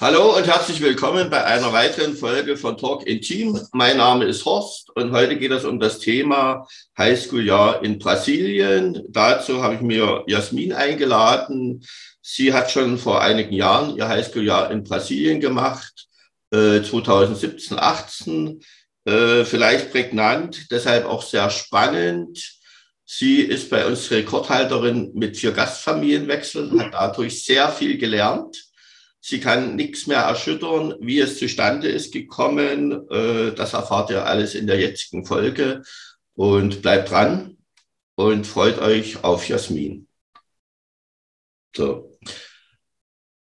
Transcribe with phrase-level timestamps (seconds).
[0.00, 3.58] Hallo und herzlich willkommen bei einer weiteren Folge von Talk in Team.
[3.72, 9.02] Mein Name ist Horst und heute geht es um das Thema Highschool-Jahr in Brasilien.
[9.08, 11.84] Dazu habe ich mir Jasmin eingeladen.
[12.22, 16.06] Sie hat schon vor einigen Jahren ihr Highschool-Jahr in Brasilien gemacht,
[16.52, 18.60] äh, 2017, 18.
[19.04, 22.38] Äh, vielleicht prägnant, deshalb auch sehr spannend.
[23.04, 28.67] Sie ist bei uns Rekordhalterin mit vier Gastfamilienwechseln, hat dadurch sehr viel gelernt
[29.28, 33.06] Sie kann nichts mehr erschüttern, wie es zustande ist gekommen.
[33.10, 35.82] Äh, das erfahrt ihr alles in der jetzigen Folge.
[36.34, 37.58] Und bleibt dran
[38.14, 40.08] und freut euch auf Jasmin.
[41.76, 42.16] So.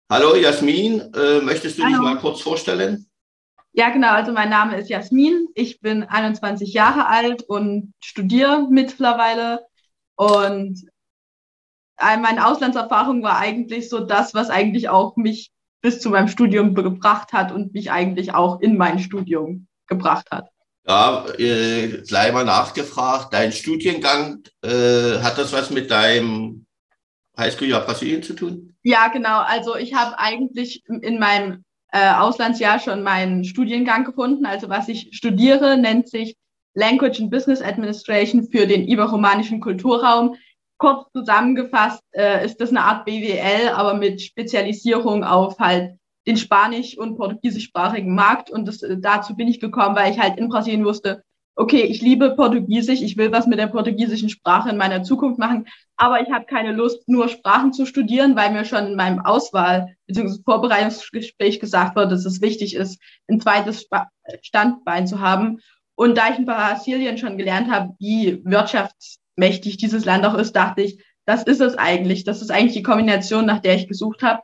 [0.08, 1.94] Hallo Jasmin, äh, möchtest du Hallo.
[1.94, 3.10] dich mal kurz vorstellen?
[3.72, 4.12] Ja, genau.
[4.12, 5.48] Also mein Name ist Jasmin.
[5.56, 9.66] Ich bin 21 Jahre alt und studiere mittlerweile.
[10.14, 10.86] Und
[11.98, 15.50] meine Auslandserfahrung war eigentlich so das, was eigentlich auch mich
[15.84, 20.48] bis zu meinem Studium gebracht hat und mich eigentlich auch in mein Studium gebracht hat.
[20.88, 26.64] Ja, äh, gleich mal nachgefragt, dein Studiengang, äh, hat das was mit deinem
[27.36, 28.74] Highschool-Jahr Brasilien zu tun?
[28.82, 29.40] Ja, genau.
[29.40, 34.46] Also ich habe eigentlich in meinem äh, Auslandsjahr schon meinen Studiengang gefunden.
[34.46, 36.38] Also was ich studiere, nennt sich
[36.72, 40.36] Language and Business Administration für den iberomanischen Kulturraum
[40.84, 45.96] kurz zusammengefasst äh, ist das eine Art BWL, aber mit Spezialisierung auf halt
[46.26, 48.50] den spanisch- und portugiesischsprachigen Markt.
[48.50, 51.24] Und das, äh, dazu bin ich gekommen, weil ich halt in Brasilien wusste,
[51.56, 55.66] okay, ich liebe Portugiesisch, ich will was mit der portugiesischen Sprache in meiner Zukunft machen,
[55.96, 59.96] aber ich habe keine Lust, nur Sprachen zu studieren, weil mir schon in meinem Auswahl-
[60.06, 60.42] bzw.
[60.44, 63.88] Vorbereitungsgespräch gesagt wurde, dass es wichtig ist, ein zweites
[64.42, 65.60] Standbein zu haben.
[65.94, 70.54] Und da ich in Brasilien schon gelernt habe, wie Wirtschafts- mächtig dieses Land auch ist,
[70.54, 72.24] dachte ich, das ist es eigentlich.
[72.24, 74.42] Das ist eigentlich die Kombination, nach der ich gesucht habe.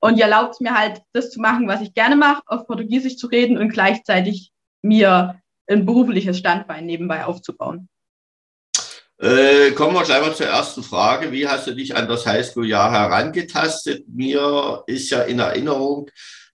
[0.00, 3.16] Und die erlaubt es mir halt, das zu machen, was ich gerne mache, auf Portugiesisch
[3.16, 7.88] zu reden und gleichzeitig mir ein berufliches Standbein nebenbei aufzubauen.
[9.20, 11.32] Äh, kommen wir gleich mal zur ersten Frage.
[11.32, 14.04] Wie hast du dich an das Highschool-Jahr herangetastet?
[14.08, 16.08] Mir ist ja in Erinnerung,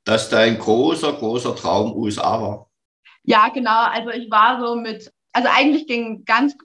[0.04, 2.70] dass dein großer, großer Traum USA war.
[3.22, 3.84] Ja, genau.
[3.88, 6.56] Also ich war so mit, also eigentlich ging ganz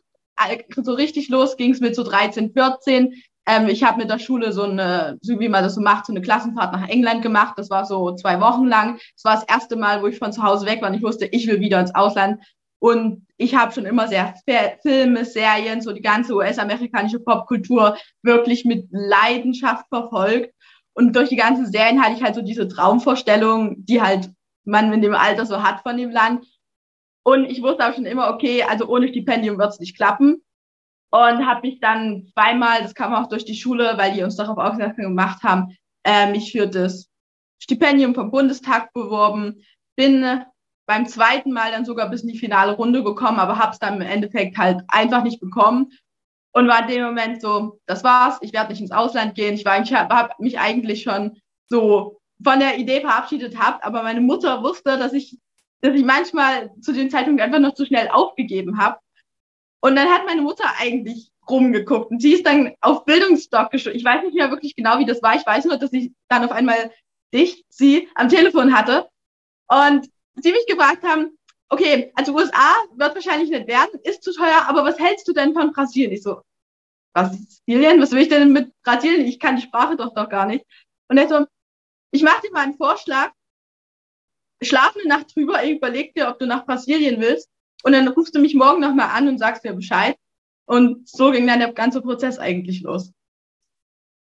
[0.83, 3.13] so richtig los ging es mit so 13, 14.
[3.47, 6.13] Ähm, ich habe mit der Schule so eine, so wie man das so macht, so
[6.13, 7.55] eine Klassenfahrt nach England gemacht.
[7.57, 8.99] Das war so zwei Wochen lang.
[9.15, 11.25] Das war das erste Mal, wo ich von zu Hause weg war und ich wusste,
[11.25, 12.41] ich will wieder ins Ausland.
[12.79, 14.35] Und ich habe schon immer sehr
[14.81, 20.53] Filme, Serien, so die ganze US-amerikanische Popkultur wirklich mit Leidenschaft verfolgt.
[20.93, 24.29] Und durch die ganzen Serien hatte ich halt so diese Traumvorstellung, die halt
[24.63, 26.45] man in dem Alter so hat von dem Land.
[27.23, 30.41] Und ich wusste auch schon immer, okay, also ohne Stipendium wird es nicht klappen.
[31.11, 34.57] Und habe mich dann zweimal, das kam auch durch die Schule, weil die uns darauf
[34.57, 37.09] aufmerksam gemacht haben, äh, mich für das
[37.59, 39.63] Stipendium vom Bundestag beworben.
[39.95, 40.43] Bin
[40.85, 43.95] beim zweiten Mal dann sogar bis in die finale Runde gekommen, aber habe es dann
[43.95, 45.89] im Endeffekt halt einfach nicht bekommen.
[46.51, 49.53] Und war in dem Moment so, das war's, ich werde nicht ins Ausland gehen.
[49.53, 51.37] Ich, war, ich habe mich eigentlich schon
[51.67, 55.37] so von der Idee verabschiedet habe, aber meine Mutter wusste, dass ich
[55.81, 58.99] dass ich manchmal zu dem Zeitpunkt einfach noch zu schnell aufgegeben habe.
[59.81, 63.95] Und dann hat meine Mutter eigentlich rumgeguckt und sie ist dann auf Bildungsstock geschaut.
[63.95, 65.35] Ich weiß nicht mehr wirklich genau, wie das war.
[65.35, 66.91] Ich weiß nur, dass ich dann auf einmal
[67.33, 69.09] dich, sie am Telefon hatte
[69.67, 71.37] und sie mich gefragt haben,
[71.69, 75.53] okay, also USA wird wahrscheinlich nicht werden, ist zu teuer, aber was hältst du denn
[75.53, 76.11] von Brasilien?
[76.11, 76.41] Ich so,
[77.13, 78.01] Brasilien?
[78.01, 79.25] Was will ich denn mit Brasilien?
[79.25, 80.65] Ich kann die Sprache doch doch gar nicht.
[81.07, 81.45] Und er so,
[82.11, 83.31] ich mache dir mal einen Vorschlag
[84.61, 87.49] schlaf eine Nacht drüber, überleg dir, ob du nach Brasilien willst.
[87.83, 90.15] Und dann rufst du mich morgen nochmal an und sagst mir Bescheid.
[90.65, 93.11] Und so ging dann der ganze Prozess eigentlich los.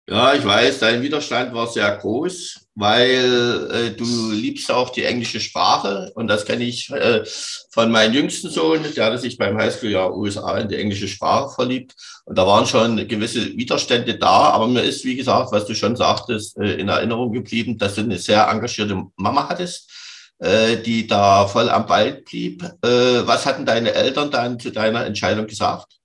[0.10, 5.42] Ja, ich weiß, dein Widerstand war sehr groß, weil äh, du liebst auch die englische
[5.42, 7.26] Sprache und das kenne ich äh,
[7.72, 11.94] von meinem jüngsten Sohn, der hatte sich beim Highschool-Jahr USA in die englische Sprache verliebt
[12.24, 15.98] und da waren schon gewisse Widerstände da, aber mir ist, wie gesagt, was du schon
[15.98, 19.92] sagtest, äh, in Erinnerung geblieben, dass du eine sehr engagierte Mama hattest
[20.40, 22.64] äh, die da voll am Ball blieb.
[22.84, 25.98] Äh, was hatten deine Eltern dann zu deiner Entscheidung gesagt?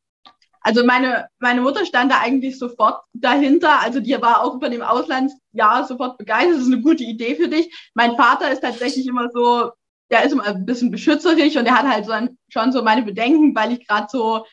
[0.63, 3.81] Also meine, meine Mutter stand da eigentlich sofort dahinter.
[3.81, 6.55] Also die war auch über dem Auslandsjahr sofort begeistert.
[6.55, 7.91] Das ist eine gute Idee für dich.
[7.95, 9.73] Mein Vater ist tatsächlich immer so,
[10.11, 13.03] der ist immer ein bisschen beschützerisch und der hat halt so ein, schon so meine
[13.03, 14.47] Bedenken, weil ich gerade so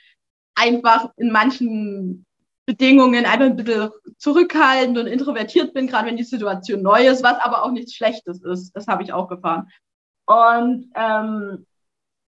[0.55, 2.25] einfach in manchen
[2.69, 3.89] Bedingungen einfach ein bisschen
[4.19, 8.43] zurückhaltend und introvertiert bin, gerade wenn die Situation neu ist, was aber auch nichts Schlechtes
[8.43, 8.73] ist.
[8.75, 9.71] Das habe ich auch gefahren.
[10.27, 11.65] Und ähm,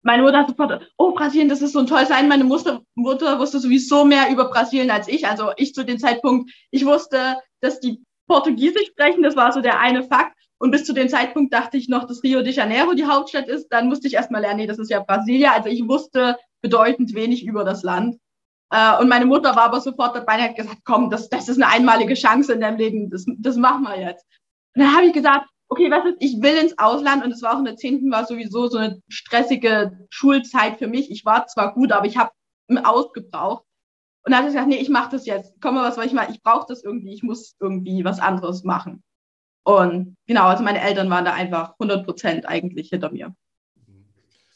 [0.02, 2.26] meine Mutter hat sofort, oh, Brasilien, das ist so ein tolles Sein.
[2.26, 5.24] Meine Mutter, Mutter wusste sowieso mehr über Brasilien als ich.
[5.24, 9.78] Also ich zu dem Zeitpunkt, ich wusste, dass die Portugiesisch sprechen, das war so der
[9.78, 10.36] eine Fakt.
[10.58, 13.68] Und bis zu dem Zeitpunkt dachte ich noch, dass Rio de Janeiro die Hauptstadt ist.
[13.68, 15.52] Dann musste ich erstmal lernen, nee, das ist ja Brasilia.
[15.52, 18.18] Also ich wusste bedeutend wenig über das Land.
[18.74, 21.62] Äh, und meine Mutter war aber sofort dabei und hat gesagt, komm, das, das ist
[21.62, 24.26] eine einmalige Chance in deinem Leben, das, das machen wir jetzt.
[24.74, 27.54] Und dann habe ich gesagt, okay, was ist, ich will ins Ausland und es war
[27.54, 28.10] auch in der 10.
[28.10, 31.08] war sowieso so eine stressige Schulzeit für mich.
[31.12, 32.32] Ich war zwar gut, aber ich habe
[32.82, 33.64] ausgebraucht.
[34.24, 35.54] Und dann hat ich gesagt, nee, ich mache das jetzt.
[35.60, 36.30] Komm mal, was soll ich mal?
[36.30, 37.14] Ich brauche das irgendwie.
[37.14, 39.04] Ich muss irgendwie was anderes machen.
[39.64, 43.36] Und genau, also meine Eltern waren da einfach 100 Prozent eigentlich hinter mir.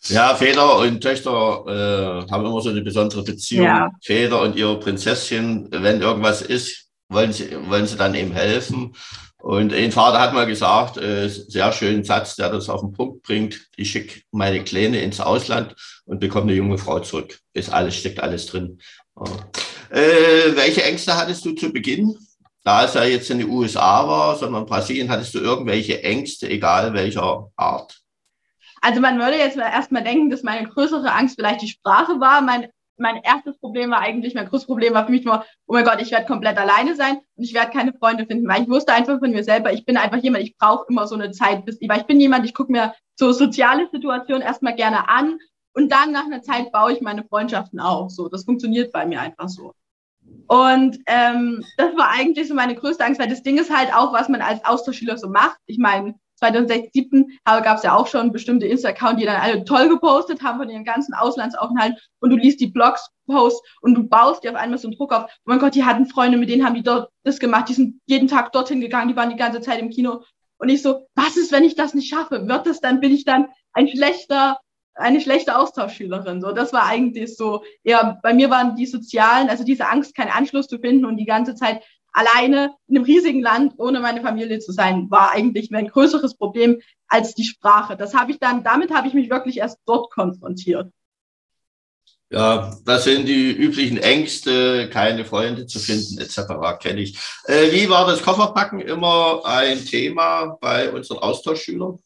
[0.07, 3.67] Ja, Väter und Töchter äh, haben immer so eine besondere Beziehung.
[3.67, 3.91] Ja.
[4.03, 8.95] Väter und ihre Prinzesschen, wenn irgendwas ist, wollen sie, wollen sie dann eben helfen.
[9.41, 13.23] Und ein Vater hat mal gesagt, äh, sehr schönen Satz, der das auf den Punkt
[13.23, 15.75] bringt, ich schicke meine Kleine ins Ausland
[16.07, 17.39] und bekomme eine junge Frau zurück.
[17.53, 18.79] Ist alles, steckt alles drin.
[19.91, 22.17] Äh, welche Ängste hattest du zu Beginn?
[22.65, 26.93] Da es ja jetzt in den USA war, sondern Brasilien, hattest du irgendwelche Ängste, egal
[26.93, 27.98] welcher Art?
[28.81, 32.41] Also man würde jetzt erstmal denken, dass meine größere Angst vielleicht die Sprache war.
[32.43, 35.85] Mein, mein erstes Problem war eigentlich, mein größtes Problem war für mich nur, oh mein
[35.85, 38.93] Gott, ich werde komplett alleine sein und ich werde keine Freunde finden, weil ich wusste
[38.93, 41.79] einfach von mir selber, ich bin einfach jemand, ich brauche immer so eine Zeit, bis,
[41.87, 45.39] weil ich bin jemand, ich gucke mir so soziale Situationen erstmal gerne an
[45.75, 48.11] und dann nach einer Zeit baue ich meine Freundschaften auf.
[48.11, 49.73] So, das funktioniert bei mir einfach so.
[50.47, 54.13] Und ähm, das war eigentlich so meine größte Angst, weil das Ding ist halt auch,
[54.13, 55.59] was man als Austauschschüler so macht.
[55.67, 60.43] Ich meine, 2017 gab es ja auch schon bestimmte Insta-Account, die dann alle toll gepostet
[60.43, 64.51] haben von ihren ganzen Auslandsaufenthalten und du liest die Blogs, Posts und du baust dir
[64.51, 65.25] auf einmal so einen Druck auf.
[65.25, 68.01] Oh mein Gott, die hatten Freunde, mit denen haben die dort das gemacht, die sind
[68.07, 70.23] jeden Tag dorthin gegangen, die waren die ganze Zeit im Kino.
[70.59, 72.49] Und ich so, was ist, wenn ich das nicht schaffe?
[72.49, 74.59] Wird das dann, bin ich dann ein schlechter,
[74.95, 76.41] eine schlechte Austauschschülerin?
[76.41, 80.33] So, das war eigentlich so, ja, bei mir waren die sozialen, also diese Angst, keinen
[80.33, 81.83] Anschluss zu finden und die ganze Zeit
[82.19, 86.81] alleine in einem riesigen Land ohne meine Familie zu sein, war eigentlich mein größeres Problem
[87.07, 87.97] als die Sprache.
[87.97, 90.91] Das habe ich dann, damit habe ich mich wirklich erst dort konfrontiert.
[92.31, 96.79] Ja, das sind die üblichen Ängste, keine Freunde zu finden, etc.
[96.79, 97.19] kenne ich.
[97.45, 101.99] Äh, wie war das Kofferpacken immer ein Thema bei unseren Austauschschülern?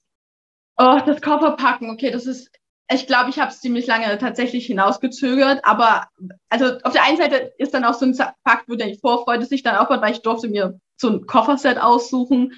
[0.76, 2.50] Oh, das Kofferpacken, okay, das ist
[2.90, 6.06] ich glaube, ich habe es ziemlich lange tatsächlich hinausgezögert, aber
[6.48, 9.62] also auf der einen Seite ist dann auch so ein Fakt, wo die Vorfreude sich
[9.62, 12.52] dann aufbaut, weil ich durfte mir so ein Kofferset aussuchen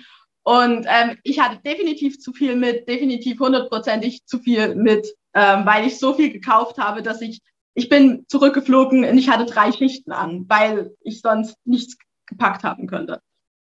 [0.44, 5.86] und ähm, ich hatte definitiv zu viel mit, definitiv hundertprozentig zu viel mit, ähm, weil
[5.86, 7.40] ich so viel gekauft habe, dass ich,
[7.74, 12.86] ich bin zurückgeflogen und ich hatte drei Schichten an, weil ich sonst nichts gepackt haben
[12.86, 13.22] könnte.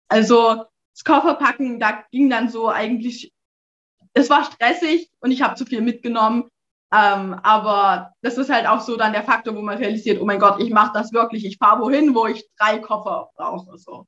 [0.08, 0.64] Also
[0.94, 3.32] das Kofferpacken, da ging dann so eigentlich
[4.16, 6.44] es war stressig und ich habe zu viel mitgenommen.
[6.92, 10.38] Ähm, aber das ist halt auch so dann der Faktor, wo man realisiert, oh mein
[10.38, 11.44] Gott, ich mache das wirklich.
[11.44, 13.76] Ich fahre wohin, wo ich drei Koffer brauche.
[13.76, 14.06] So.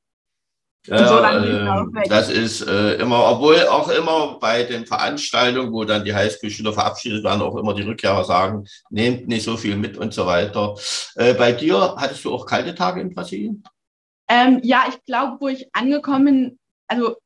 [0.87, 6.05] Ja, so äh, das ist äh, immer, obwohl auch immer bei den Veranstaltungen, wo dann
[6.05, 10.15] die Highschool-Schüler verabschiedet werden, auch immer die Rückkehrer sagen, nehmt nicht so viel mit und
[10.15, 10.75] so weiter.
[11.17, 13.63] Äh, bei dir hattest du auch kalte Tage in Brasilien?
[14.31, 17.17] Ähm, ja, ich glaube, wo ich angekommen, also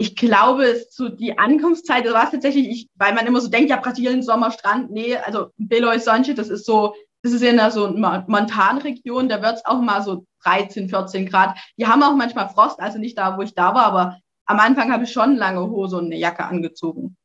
[0.00, 3.68] ich glaube, es zu die Ankunftszeit, das war tatsächlich, ich, weil man immer so denkt,
[3.68, 7.72] ja, Brasilien, Sommer, Strand, nee, also Belo Horizonte, das ist so, das ist in der
[7.72, 11.58] so Montanregion, da wird es auch mal so 13, 14 Grad.
[11.76, 14.92] Die haben auch manchmal Frost, also nicht da, wo ich da war, aber am Anfang
[14.92, 17.16] habe ich schon lange Hose und eine Jacke angezogen.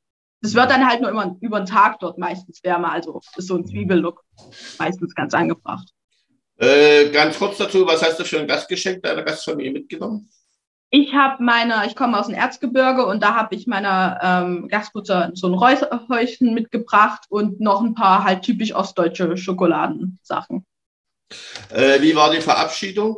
[0.41, 3.55] Das wird dann halt nur immer über den Tag dort meistens wärmer, also ist so
[3.55, 4.23] ein Zwiebellook
[4.79, 5.87] meistens ganz angebracht.
[6.57, 10.27] Äh, ganz kurz dazu, was hast du für ein Gastgeschenk deiner Gastfamilie mitgenommen?
[10.95, 15.31] Ich habe meine, ich komme aus dem Erzgebirge und da habe ich meiner ähm, Gastmutter
[15.33, 20.63] so ein Räucherhäuschen mitgebracht und noch ein paar halt typisch ostdeutsche Schokoladensachen.
[21.71, 23.17] Äh, wie war die Verabschiedung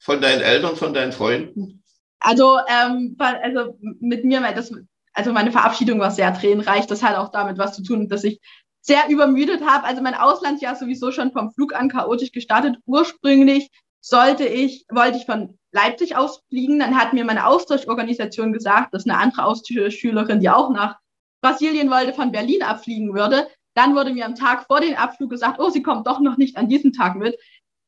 [0.00, 1.84] von deinen Eltern, von deinen Freunden?
[2.18, 4.72] Also, ähm, also mit mir, das,
[5.12, 6.88] also meine Verabschiedung war sehr tränenreich.
[6.88, 8.40] Das hat auch damit was zu tun, dass ich
[8.80, 9.84] sehr übermüdet habe.
[9.84, 12.74] Also mein Auslandsjahr sowieso schon vom Flug an chaotisch gestartet.
[12.86, 16.78] Ursprünglich sollte ich, wollte ich von Leipzig ausfliegen.
[16.78, 20.96] Dann hat mir meine Austauschorganisation gesagt, dass eine andere Austauschschülerin, die auch nach
[21.42, 23.48] Brasilien wollte, von Berlin abfliegen würde.
[23.74, 26.56] Dann wurde mir am Tag vor dem Abflug gesagt, oh, sie kommt doch noch nicht
[26.56, 27.36] an diesem Tag mit.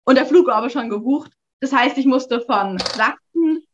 [0.04, 1.32] Und der Flug war aber schon gebucht.
[1.60, 3.64] Das heißt, ich musste von Sachsen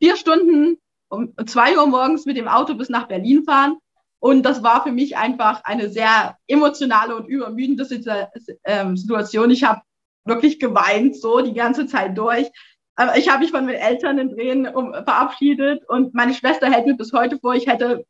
[0.00, 0.78] vier Stunden
[1.10, 3.76] um zwei Uhr morgens mit dem Auto bis nach Berlin fahren.
[4.20, 7.86] Und das war für mich einfach eine sehr emotionale und übermüdende
[8.64, 9.50] ähm, Situation.
[9.50, 9.82] Ich habe
[10.24, 12.48] wirklich geweint, so die ganze Zeit durch.
[12.98, 16.96] Aber ich habe mich von meinen Eltern in Tränen verabschiedet und meine Schwester hält mir
[16.96, 18.04] bis heute vor, ich hätte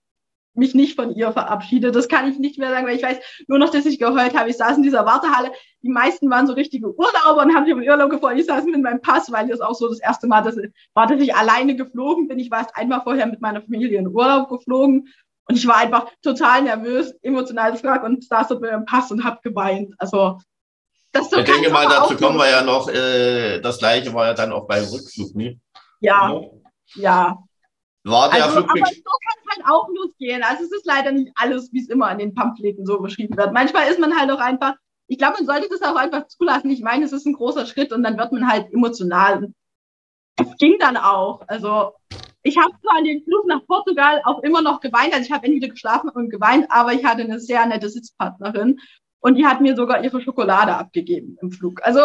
[0.54, 1.94] mich nicht von ihr verabschiedet.
[1.94, 3.18] Das kann ich nicht mehr sagen, weil ich weiß
[3.48, 4.48] nur noch, dass ich geheult habe.
[4.48, 5.52] Ich saß in dieser Wartehalle.
[5.82, 8.38] Die meisten waren so richtige Urlauber und haben sich um Urlaub gefreut.
[8.38, 10.56] Ich saß mit meinem Pass, weil das auch so das erste Mal dass,
[10.94, 12.38] war, dass ich alleine geflogen bin.
[12.38, 15.08] Ich war erst einmal vorher mit meiner Familie in Urlaub geflogen
[15.44, 19.22] und ich war einfach total nervös, emotional gefragt und saß dort mit meinem Pass und
[19.22, 19.94] habe geweint.
[19.98, 20.38] Also
[21.12, 22.88] das so ich denke mal, dazu kommen wir ja noch.
[22.88, 25.58] Äh, das gleiche war ja dann auch beim Rückflug, ne?
[26.00, 26.40] Ja,
[26.94, 27.38] ja.
[28.04, 30.42] War der also, Flug aber so kann es halt auch losgehen.
[30.42, 33.52] Also es ist leider nicht alles, wie es immer in den Pamphleten so beschrieben wird.
[33.52, 34.74] Manchmal ist man halt auch einfach,
[35.08, 36.70] ich glaube, man sollte das auch einfach zulassen.
[36.70, 39.52] Ich meine, es ist ein großer Schritt und dann wird man halt emotional.
[40.36, 41.42] Es ging dann auch.
[41.48, 41.92] Also
[42.42, 45.46] ich habe zwar an den Flug nach Portugal auch immer noch geweint, also ich habe
[45.46, 48.78] entweder geschlafen und geweint, aber ich hatte eine sehr nette Sitzpartnerin
[49.20, 51.80] und die hat mir sogar ihre Schokolade abgegeben im Flug.
[51.82, 52.00] Also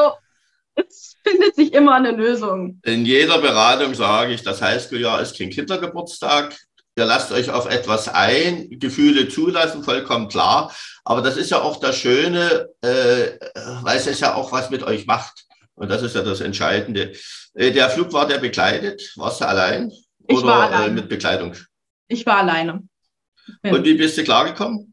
[0.75, 2.79] es findet sich immer eine Lösung.
[2.83, 6.55] In jeder Beratung sage ich, das Highschool-Jahr ist kein Kindergeburtstag.
[6.95, 10.73] Ihr lasst euch auf etwas ein, Gefühle zulassen, vollkommen klar.
[11.03, 13.39] Aber das ist ja auch das Schöne, äh,
[13.81, 15.45] weil es ja auch was mit euch macht.
[15.75, 17.13] Und das ist ja das Entscheidende.
[17.55, 19.11] Äh, der Flug war der begleitet?
[19.15, 19.91] Warst du allein?
[20.27, 20.91] Ich Oder war allein.
[20.91, 21.55] Äh, mit Begleitung?
[22.07, 22.83] Ich war alleine.
[23.63, 24.92] Und wie bist du klargekommen?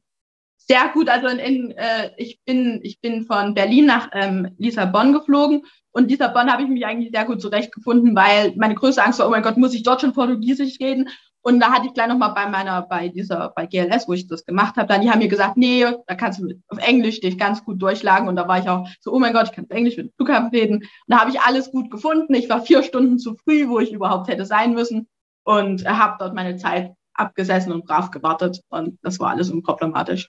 [0.67, 1.09] Sehr gut.
[1.09, 5.63] Also in, in, äh, ich, bin, ich bin von Berlin nach ähm, Lissabon geflogen
[5.93, 9.31] und Lissabon habe ich mich eigentlich sehr gut zurechtgefunden, weil meine größte Angst war, oh
[9.31, 11.09] mein Gott, muss ich dort schon Portugiesisch reden?
[11.43, 14.45] Und da hatte ich gleich nochmal bei meiner, bei dieser, bei GLS, wo ich das
[14.45, 17.65] gemacht habe, dann die haben mir gesagt, nee, da kannst du auf Englisch dich ganz
[17.65, 18.29] gut durchschlagen.
[18.29, 20.13] Und da war ich auch so, oh mein Gott, ich kann auf Englisch mit dem
[20.17, 20.77] Flughafen reden.
[20.77, 22.35] Und da habe ich alles gut gefunden.
[22.35, 25.09] Ich war vier Stunden zu früh, wo ich überhaupt hätte sein müssen.
[25.43, 28.61] Und habe dort meine Zeit abgesessen und brav gewartet.
[28.69, 30.29] Und das war alles unproblematisch.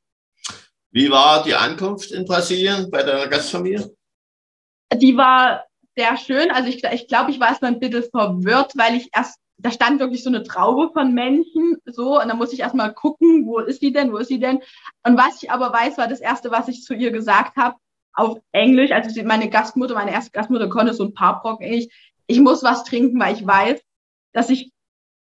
[0.91, 3.95] Wie war die Ankunft in Brasilien bei der Gastfamilie?
[4.93, 6.51] Die war sehr schön.
[6.51, 9.99] Also ich, ich glaube, ich war erstmal ein bisschen verwirrt, weil ich erst, da stand
[9.99, 13.81] wirklich so eine Traube von Menschen, so, und dann muss ich erstmal gucken, wo ist
[13.81, 14.59] die denn, wo ist sie denn?
[15.03, 17.77] Und was ich aber weiß, war das Erste, was ich zu ihr gesagt habe,
[18.13, 21.87] auf Englisch, also meine Gastmutter, meine erste Gastmutter konnte so ein paar Brocken Englisch,
[22.27, 23.81] ich muss was trinken, weil ich weiß,
[24.33, 24.71] dass ich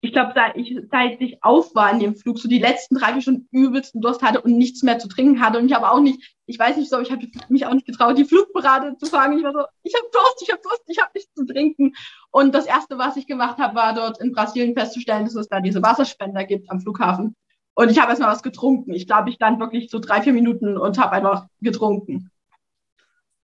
[0.01, 3.13] ich glaube, seit ich, seit ich auf war in dem Flug, so die letzten drei,
[3.13, 5.59] vier Stunden übelsten Durst hatte und nichts mehr zu trinken hatte.
[5.59, 8.17] Und ich habe auch nicht, ich weiß nicht so, ich habe mich auch nicht getraut,
[8.17, 9.37] die Flugberater zu fragen.
[9.37, 11.93] Ich war so, ich habe Durst, ich habe Durst, ich habe nichts zu trinken.
[12.31, 15.59] Und das Erste, was ich gemacht habe, war dort in Brasilien festzustellen, dass es da
[15.59, 17.35] diese Wasserspender gibt am Flughafen.
[17.73, 18.93] Und ich habe erstmal was getrunken.
[18.93, 22.31] Ich glaube, ich stand wirklich so drei, vier Minuten und habe einfach getrunken.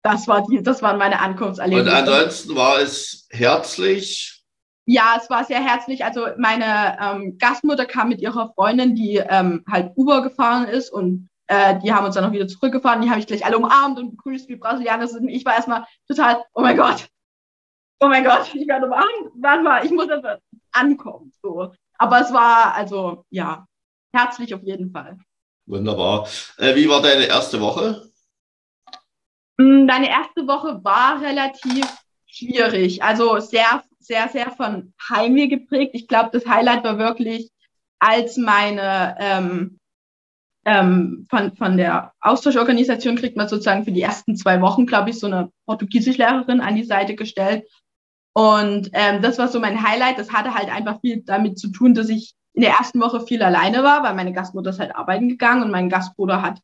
[0.03, 1.89] Das, war die, das waren meine Ankunftserlebnisse.
[1.89, 4.32] Und ansonsten war es herzlich,
[4.85, 6.03] ja, es war sehr herzlich.
[6.03, 11.29] Also meine ähm, Gastmutter kam mit ihrer Freundin, die ähm, halt Uber gefahren ist und
[11.47, 13.01] äh, die haben uns dann noch wieder zurückgefahren.
[13.01, 15.29] Die habe ich gleich alle umarmt und begrüßt, wie Brasilianer sind.
[15.29, 17.07] Ich war erstmal total, oh mein Gott,
[17.99, 19.31] oh mein Gott, ich werde umarmt.
[19.35, 20.41] Warte mal, ich muss erst
[20.73, 21.31] ankommen.
[21.41, 21.73] So.
[21.97, 23.65] Aber es war also, ja,
[24.13, 25.17] herzlich auf jeden Fall.
[25.65, 26.27] Wunderbar.
[26.57, 28.11] Äh, wie war deine erste Woche?
[29.57, 31.87] Hm, deine erste Woche war relativ
[32.25, 33.01] schwierig.
[33.01, 35.91] Also sehr sehr, sehr von Heimweh geprägt.
[35.93, 37.49] Ich glaube, das Highlight war wirklich,
[37.99, 39.79] als meine ähm,
[40.65, 45.19] ähm, von, von der Austauschorganisation kriegt man sozusagen für die ersten zwei Wochen, glaube ich,
[45.19, 47.65] so eine Portugiesischlehrerin an die Seite gestellt.
[48.33, 50.17] Und ähm, das war so mein Highlight.
[50.17, 53.43] Das hatte halt einfach viel damit zu tun, dass ich in der ersten Woche viel
[53.43, 56.59] alleine war, weil meine Gastmutter ist halt arbeiten gegangen und mein Gastbruder hat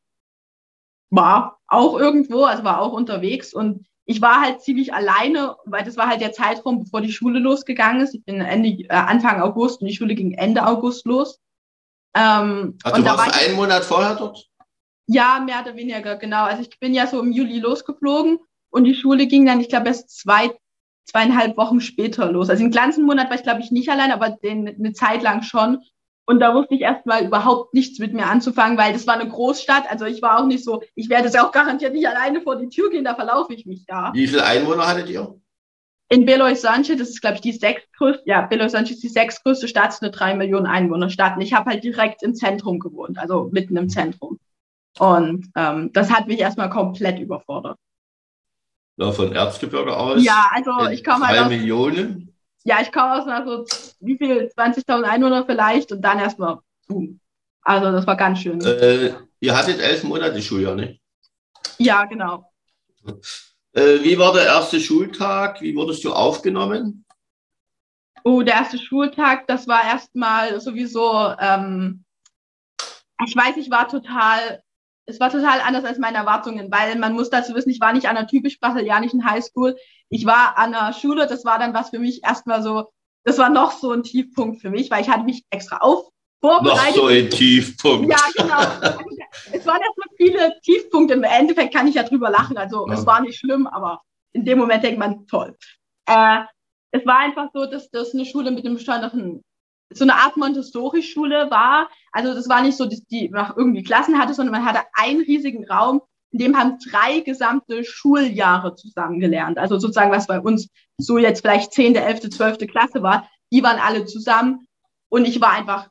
[1.12, 5.96] war auch irgendwo, also war auch unterwegs und ich war halt ziemlich alleine, weil das
[5.96, 8.16] war halt der Zeitraum, bevor die Schule losgegangen ist.
[8.16, 11.40] Ich bin Ende, äh, Anfang August und die Schule ging Ende August los.
[12.16, 14.48] Ähm, also und du warst war einen Monat vorher dort?
[15.06, 16.46] Ja, mehr oder weniger, genau.
[16.46, 18.40] Also ich bin ja so im Juli losgeflogen
[18.72, 20.58] und die Schule ging dann, ich glaube, erst zwei,
[21.06, 22.50] zweieinhalb Wochen später los.
[22.50, 25.44] Also den ganzen Monat war ich, glaube ich, nicht allein, aber den, eine Zeit lang
[25.44, 25.84] schon.
[26.30, 29.90] Und da wusste ich erstmal überhaupt nichts mit mir anzufangen, weil das war eine Großstadt.
[29.90, 32.70] Also ich war auch nicht so, ich werde es auch garantiert nicht alleine vor die
[32.70, 34.12] Tür gehen, da verlaufe ich mich da.
[34.14, 35.42] Wie viele Einwohner hattet ihr?
[36.08, 39.68] In Belo Horizonte, das ist, glaube ich, die sechstgrößte, ja, Belo Horizonte ist die sechstgrößte
[39.68, 41.36] Stadt, ist eine drei Millionen Einwohner Stadt.
[41.36, 44.38] Und ich habe halt direkt im Zentrum gewohnt, also mitten im Zentrum.
[45.00, 47.80] Und ähm, das hat mich erstmal komplett überfordert.
[48.98, 50.24] Ja, von Erzgebirge aus?
[50.24, 51.50] Ja, also ich komme halt aus...
[51.50, 52.36] Millionen?
[52.64, 53.66] Ja, ich komme aus einer so,
[54.00, 57.20] wie viel, 20.000 Einwohner vielleicht und dann erstmal, boom.
[57.62, 58.62] Also das war ganz schön.
[58.62, 61.00] Äh, ihr hattet elf Monate Schuljahr, ne?
[61.78, 62.52] Ja, genau.
[63.74, 65.62] Äh, wie war der erste Schultag?
[65.62, 67.06] Wie wurdest du aufgenommen?
[68.24, 72.04] Oh, der erste Schultag, das war erstmal sowieso, ähm,
[73.26, 74.62] ich weiß, ich war total,
[75.06, 78.08] es war total anders als meine Erwartungen, weil man muss dazu wissen, ich war nicht
[78.08, 79.78] an einer typisch brasilianischen Highschool.
[80.10, 82.92] Ich war an einer Schule, das war dann was für mich erstmal so,
[83.24, 86.10] das war noch so ein Tiefpunkt für mich, weil ich hatte mich extra auf
[86.42, 86.96] vorbereitet.
[86.96, 88.10] Noch so ein Tiefpunkt.
[88.10, 88.60] Ja, genau.
[89.52, 91.14] es waren erstmal viele Tiefpunkte.
[91.14, 92.58] Im Endeffekt kann ich ja drüber lachen.
[92.58, 92.94] Also ja.
[92.94, 94.02] es war nicht schlimm, aber
[94.34, 95.56] in dem Moment denkt man, toll.
[96.06, 96.40] Äh,
[96.92, 99.44] es war einfach so, dass das eine Schule mit einem besonderen,
[99.92, 101.90] so eine Art Montessori-Schule war.
[102.12, 105.22] Also das war nicht so, dass die nach irgendwie Klassen hatte, sondern man hatte einen
[105.22, 109.58] riesigen Raum, in dem haben drei gesamte Schuljahre zusammen gelernt.
[109.58, 113.80] Also sozusagen, was bei uns so jetzt vielleicht zehnte, elfte, zwölfte Klasse war, die waren
[113.80, 114.68] alle zusammen.
[115.10, 115.90] Und ich war einfach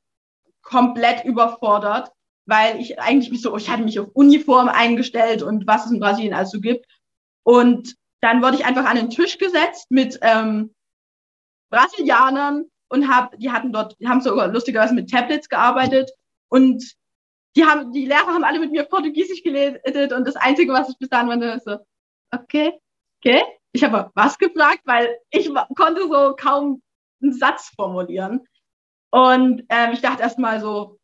[0.63, 2.11] komplett überfordert,
[2.47, 6.01] weil ich eigentlich mich so, ich hatte mich auf Uniform eingestellt und was es in
[6.01, 6.87] Brasilien also gibt.
[7.43, 10.75] Und dann wurde ich einfach an den Tisch gesetzt mit ähm,
[11.71, 16.11] Brasilianern und hab, die hatten dort, die haben sogar lustigerweise mit Tablets gearbeitet
[16.49, 16.83] und
[17.59, 20.97] die haben, die Lehrer haben alle mit mir Portugiesisch geredet und das Einzige, was ich
[20.99, 21.85] bis dahin war, war so,
[22.31, 22.79] okay,
[23.21, 23.43] okay.
[23.73, 26.81] Ich habe was gefragt, weil ich konnte so kaum
[27.21, 28.47] einen Satz formulieren.
[29.11, 30.99] Und ähm, ich dachte erstmal so,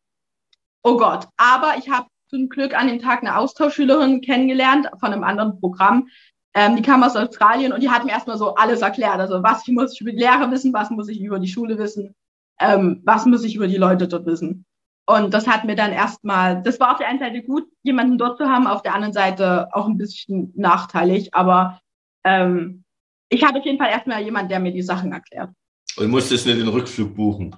[0.83, 1.27] oh Gott.
[1.37, 6.07] Aber ich habe zum Glück an dem Tag eine Austauschschülerin kennengelernt von einem anderen Programm.
[6.53, 9.19] Ähm, die kam aus Australien und die hat mir erstmal so alles erklärt.
[9.19, 12.15] Also was muss ich über die Lehre wissen, was muss ich über die Schule wissen,
[12.59, 14.65] ähm, was muss ich über die Leute dort wissen.
[15.07, 18.37] Und das hat mir dann erstmal, das war auf der einen Seite gut, jemanden dort
[18.37, 21.33] zu haben, auf der anderen Seite auch ein bisschen nachteilig.
[21.33, 21.79] Aber
[22.23, 22.83] ähm,
[23.29, 25.51] ich hatte auf jeden Fall erstmal jemanden, der mir die Sachen erklärt.
[25.97, 27.55] Und musstest nicht den Rückflug buchen.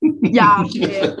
[0.00, 1.14] Ja, okay.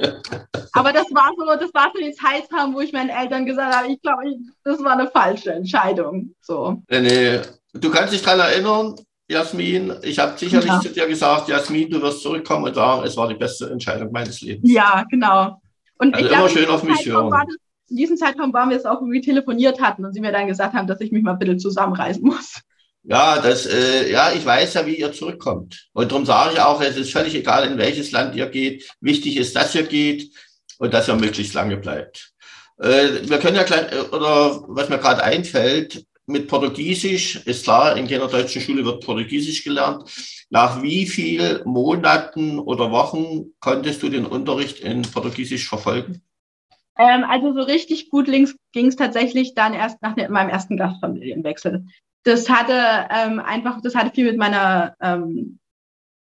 [0.72, 3.92] Aber das war so, das war so die Zeitraum, wo ich meinen Eltern gesagt habe,
[3.92, 4.22] ich glaube,
[4.64, 6.34] das war eine falsche Entscheidung.
[6.40, 6.82] So.
[6.90, 7.40] Nee, nee.
[7.74, 8.96] Du kannst dich daran erinnern,
[9.32, 10.80] Jasmin, ich habe sicherlich ja.
[10.80, 14.40] zu dir gesagt, Jasmin, du wirst zurückkommen und sagen, es war die beste Entscheidung meines
[14.40, 14.70] Lebens.
[14.70, 15.60] Ja, genau.
[15.98, 17.30] Und also ich immer glaub, schön auf mich hören.
[17.30, 17.56] Das,
[17.90, 20.46] in diesem Zeitraum waren wir es auch, wo wir telefoniert hatten und sie mir dann
[20.46, 22.60] gesagt haben, dass ich mich mal ein bisschen zusammenreißen muss.
[23.04, 25.88] Ja, das, äh, ja, ich weiß ja, wie ihr zurückkommt.
[25.92, 28.88] Und darum sage ich auch, es ist völlig egal, in welches Land ihr geht.
[29.00, 30.32] Wichtig ist, dass ihr geht
[30.78, 32.32] und dass ihr möglichst lange bleibt.
[32.78, 37.96] Äh, wir können ja gleich, äh, oder was mir gerade einfällt, mit Portugiesisch, ist klar,
[37.96, 40.04] in keiner deutschen Schule wird Portugiesisch gelernt.
[40.50, 46.22] Nach wie vielen Monaten oder Wochen konntest du den Unterricht in Portugiesisch verfolgen?
[46.98, 51.86] Ähm, also so richtig gut ging es tatsächlich dann erst nach meinem ersten Gastfamilienwechsel
[52.24, 55.58] das hatte ähm, einfach, das hatte viel mit meiner ähm,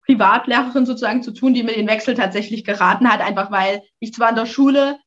[0.07, 4.31] Privatlehrerin sozusagen zu tun, die mir den Wechsel tatsächlich geraten hat, einfach weil ich zwar
[4.31, 4.99] in der Schule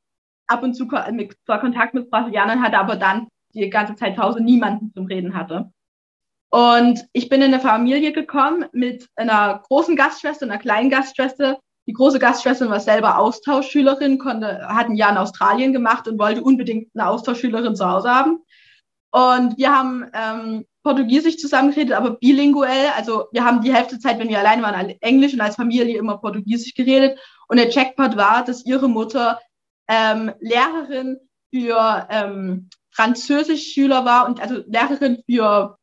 [0.47, 4.41] ab und zu zwar Kontakt mit Brasilianern hatte, aber dann die ganze Zeit zu Hause
[4.41, 5.71] niemanden zum Reden hatte.
[6.49, 11.59] Und ich bin in eine Familie gekommen mit einer großen Gastschwester und einer kleinen Gastschwester.
[11.87, 16.43] Die große Gastschwester war selber Austauschschülerin, konnte, hat ein Jahr in Australien gemacht und wollte
[16.43, 18.43] unbedingt eine Austauschschülerin zu Hause haben.
[19.11, 22.89] Und wir haben ähm, Portugiesisch zusammengeredet, aber bilinguell.
[22.95, 25.97] Also wir haben die Hälfte der Zeit, wenn wir alleine waren, Englisch und als Familie
[25.97, 27.19] immer Portugiesisch geredet.
[27.47, 29.39] Und der Jackpot war, dass ihre Mutter
[29.87, 31.17] ähm, Lehrerin
[31.53, 35.77] für ähm, Französisch-Schüler war und also Lehrerin für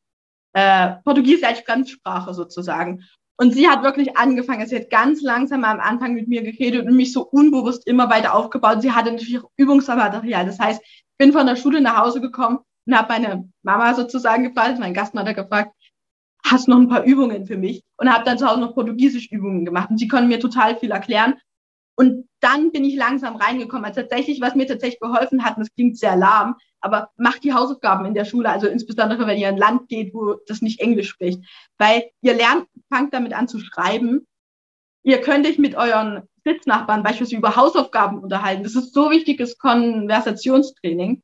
[0.52, 3.04] äh, Portugiesisch als Fremdsprache sozusagen.
[3.36, 6.94] Und sie hat wirklich angefangen, sie hat ganz langsam am Anfang mit mir geredet und
[6.94, 8.82] mich so unbewusst immer weiter aufgebaut.
[8.82, 10.44] Sie hatte natürlich Übungsmaterial.
[10.44, 14.44] Das heißt, ich bin von der Schule nach Hause gekommen und habe meine Mama sozusagen
[14.44, 15.72] gefragt, mein Gastmutter gefragt,
[16.44, 17.82] hast du noch ein paar Übungen für mich?
[17.96, 19.90] Und habe dann zu Hause noch Portugiesisch-Übungen gemacht.
[19.90, 21.34] Und sie konnten mir total viel erklären.
[21.96, 23.84] Und dann bin ich langsam reingekommen.
[23.84, 27.52] Also tatsächlich, was mir tatsächlich geholfen hat, und das klingt sehr lahm, aber macht die
[27.52, 30.80] Hausaufgaben in der Schule, also insbesondere wenn ihr in ein Land geht, wo das nicht
[30.80, 31.40] Englisch spricht.
[31.78, 34.26] Weil ihr lernt, fangt damit an zu schreiben.
[35.02, 38.64] Ihr könnt euch mit euren Sitznachbarn beispielsweise über Hausaufgaben unterhalten.
[38.64, 41.22] Das ist so wichtiges Konversationstraining.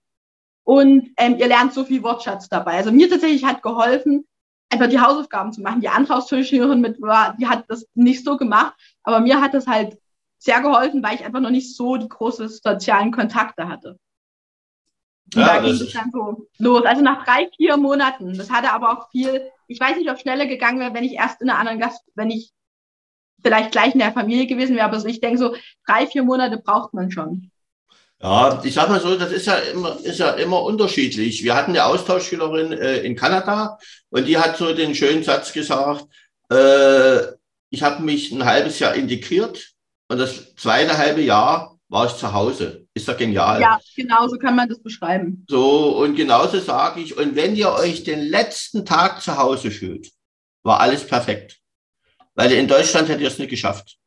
[0.65, 2.73] Und ähm, ihr lernt so viel Wortschatz dabei.
[2.73, 4.27] Also mir tatsächlich hat geholfen,
[4.71, 5.81] einfach die Hausaufgaben zu machen.
[5.81, 9.67] Die andere Austauschschülerin mit war, die hat das nicht so gemacht, aber mir hat das
[9.67, 9.97] halt
[10.39, 13.99] sehr geholfen, weil ich einfach noch nicht so die großen sozialen Kontakte hatte.
[15.35, 16.85] Und ja, da ging es dann so los.
[16.85, 18.37] Also nach drei, vier Monaten.
[18.37, 21.41] Das hatte aber auch viel, ich weiß nicht, ob schneller gegangen wäre, wenn ich erst
[21.41, 22.53] in einer anderen Gast, wenn ich
[23.43, 25.55] vielleicht gleich in der Familie gewesen wäre, aber ich denke so,
[25.87, 27.51] drei, vier Monate braucht man schon.
[28.21, 31.45] Ja, ich sag mal so, das ist ja immer, ist ja immer unterschiedlich.
[31.45, 36.07] Wir hatten eine Austauschschülerin äh, in Kanada und die hat so den schönen Satz gesagt,
[36.51, 37.19] äh,
[37.69, 39.75] ich habe mich ein halbes Jahr integriert
[40.09, 42.86] und das zweite halbe Jahr war ich zu Hause.
[42.97, 43.61] Ist ja genial.
[43.61, 45.45] Ja, genau so kann man das beschreiben.
[45.51, 50.11] So, und genauso sage ich, und wenn ihr euch den letzten Tag zu Hause fühlt,
[50.63, 51.59] war alles perfekt.
[52.35, 53.99] Weil in Deutschland hättet ihr es nicht geschafft.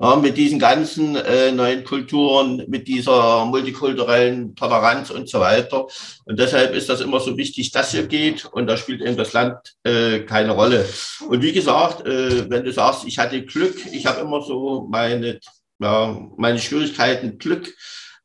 [0.00, 5.86] Ja, mit diesen ganzen äh, neuen Kulturen, mit dieser multikulturellen Toleranz und so weiter.
[6.24, 8.46] Und deshalb ist das immer so wichtig, dass ihr geht.
[8.46, 10.88] Und da spielt eben das Land äh, keine Rolle.
[11.28, 15.38] Und wie gesagt, äh, wenn du sagst, ich hatte Glück, ich habe immer so meine,
[15.82, 17.74] ja, meine Schwierigkeiten, Glück.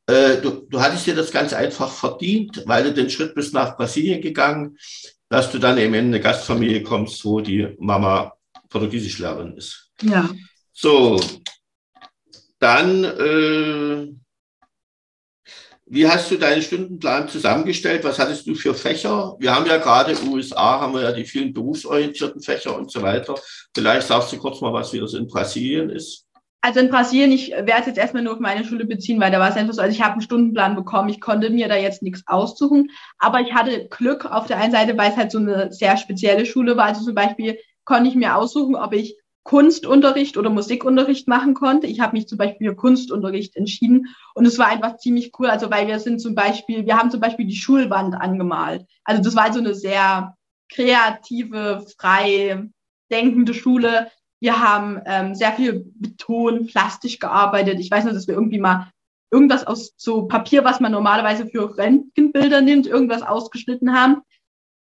[0.06, 3.76] Äh, du, du hattest dir das ganz einfach verdient, weil du den Schritt bist nach
[3.76, 4.78] Brasilien gegangen,
[5.28, 8.32] dass du dann eben in eine Gastfamilie kommst, wo die Mama
[8.70, 9.90] Portugiesischlehrerin ist.
[10.02, 10.30] Ja.
[10.72, 11.20] So,
[12.58, 14.08] dann, äh,
[15.86, 18.04] wie hast du deinen Stundenplan zusammengestellt?
[18.04, 19.36] Was hattest du für Fächer?
[19.38, 22.90] Wir haben ja gerade in den USA, haben wir ja die vielen berufsorientierten Fächer und
[22.90, 23.34] so weiter.
[23.74, 26.27] Vielleicht sagst du kurz mal was, wie das in Brasilien ist.
[26.60, 29.38] Also in Brasilien, ich werde es jetzt erstmal nur auf meine Schule beziehen, weil da
[29.38, 32.02] war es einfach so, also ich habe einen Stundenplan bekommen, ich konnte mir da jetzt
[32.02, 35.72] nichts aussuchen, aber ich hatte Glück auf der einen Seite, weil es halt so eine
[35.72, 36.86] sehr spezielle Schule war.
[36.86, 41.86] Also zum Beispiel konnte ich mir aussuchen, ob ich Kunstunterricht oder Musikunterricht machen konnte.
[41.86, 45.46] Ich habe mich zum Beispiel für Kunstunterricht entschieden und es war einfach ziemlich cool.
[45.46, 48.84] Also weil wir sind zum Beispiel, wir haben zum Beispiel die Schulwand angemalt.
[49.04, 50.34] Also das war so eine sehr
[50.70, 52.68] kreative, frei
[53.10, 54.10] denkende Schule.
[54.40, 57.80] Wir haben ähm, sehr viel Beton, plastisch gearbeitet.
[57.80, 58.90] Ich weiß noch, dass wir irgendwie mal
[59.30, 64.22] irgendwas aus so Papier, was man normalerweise für Röntgenbilder nimmt, irgendwas ausgeschnitten haben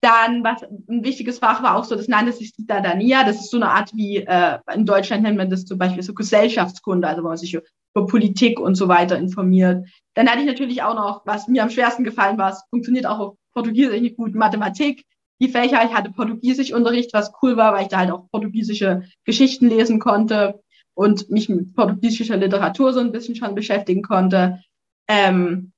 [0.06, 3.24] dann, was ein wichtiges Fach war auch so, das nannte sich Citadania.
[3.24, 6.14] Das ist so eine Art wie, äh, in Deutschland nennt man das zum Beispiel so
[6.14, 9.88] Gesellschaftskunde, also wo man sich über Politik und so weiter informiert.
[10.14, 13.20] Dann hatte ich natürlich auch noch, was mir am schwersten gefallen war, es funktioniert auch
[13.20, 15.06] auf Portugiesisch nicht gut, Mathematik.
[15.42, 19.68] Die Fächer, ich hatte Portugiesischunterricht, was cool war, weil ich da halt auch portugiesische Geschichten
[19.68, 20.62] lesen konnte
[20.94, 24.62] und mich mit portugiesischer Literatur so ein bisschen schon beschäftigen konnte.
[25.08, 25.74] Ähm,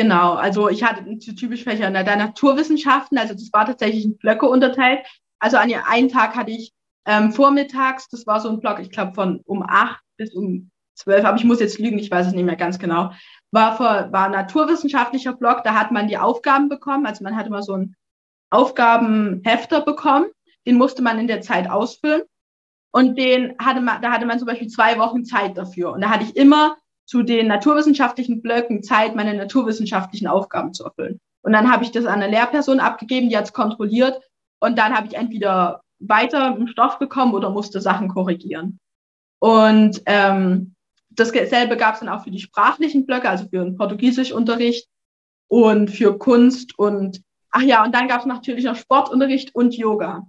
[0.00, 4.48] Genau, also ich hatte typisch Fächer in der Naturwissenschaften, also das war tatsächlich in Blöcke
[4.48, 5.06] unterteilt.
[5.40, 6.72] Also an einem Tag hatte ich
[7.04, 11.24] ähm, vormittags, das war so ein Block, ich glaube von um acht bis um zwölf,
[11.24, 13.12] aber ich muss jetzt lügen, ich weiß es nicht mehr ganz genau,
[13.50, 17.46] war, vor, war ein naturwissenschaftlicher Block, da hat man die Aufgaben bekommen, also man hat
[17.46, 17.94] immer so einen
[18.50, 20.26] Aufgabenhefter bekommen,
[20.66, 22.22] den musste man in der Zeit ausfüllen
[22.92, 26.10] und den hatte man, da hatte man zum Beispiel zwei Wochen Zeit dafür und da
[26.10, 31.18] hatte ich immer zu den naturwissenschaftlichen Blöcken Zeit, meine naturwissenschaftlichen Aufgaben zu erfüllen.
[31.42, 34.20] Und dann habe ich das an eine Lehrperson abgegeben, die hat es kontrolliert.
[34.60, 38.78] Und dann habe ich entweder weiter im Stoff bekommen oder musste Sachen korrigieren.
[39.40, 40.74] Und ähm,
[41.10, 44.88] dasselbe gab es dann auch für die sprachlichen Blöcke, also für den Portugiesischunterricht
[45.48, 50.26] und für Kunst und ach ja, und dann gab es natürlich noch Sportunterricht und Yoga.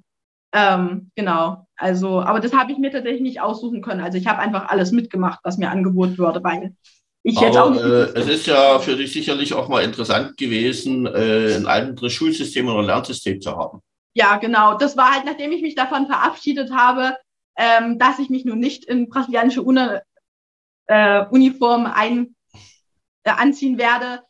[0.53, 1.65] Ähm, genau.
[1.77, 4.01] Also, aber das habe ich mir tatsächlich nicht aussuchen können.
[4.01, 6.75] Also ich habe einfach alles mitgemacht, was mir angeboten wurde, weil
[7.23, 7.83] ich jetzt aber, auch nicht.
[7.83, 12.67] Äh, es ist ja für dich sicherlich auch mal interessant gewesen, äh, ein anderes Schulsystem
[12.67, 13.81] oder Lernsystem zu haben.
[14.13, 14.77] Ja, genau.
[14.77, 17.15] Das war halt, nachdem ich mich davon verabschiedet habe,
[17.57, 19.99] ähm, dass ich mich nun nicht in brasilianische Uni,
[20.87, 22.35] äh, Uniform ein,
[23.23, 24.23] äh, anziehen werde,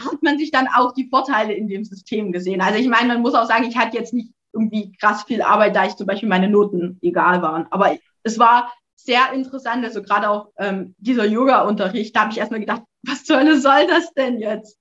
[0.00, 2.60] hat man sich dann auch die Vorteile in dem System gesehen.
[2.60, 5.76] Also ich meine, man muss auch sagen, ich hatte jetzt nicht irgendwie krass viel Arbeit,
[5.76, 7.66] da ich zum Beispiel meine Noten egal waren.
[7.70, 12.60] Aber es war sehr interessant, also gerade auch ähm, dieser Yoga-Unterricht, da habe ich erstmal
[12.60, 14.76] gedacht, was zur Hölle soll das denn jetzt?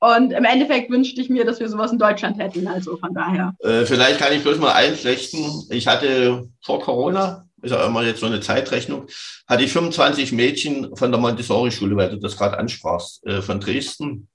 [0.00, 3.54] Und im Endeffekt wünschte ich mir, dass wir sowas in Deutschland hätten, also von daher.
[3.60, 5.66] Äh, vielleicht kann ich bloß mal einflechten.
[5.68, 9.06] Ich hatte vor Corona, ist ja immer jetzt so eine Zeitrechnung,
[9.46, 14.29] hatte ich 25 Mädchen von der Montessori-Schule, weil du das gerade ansprachst, äh, von Dresden.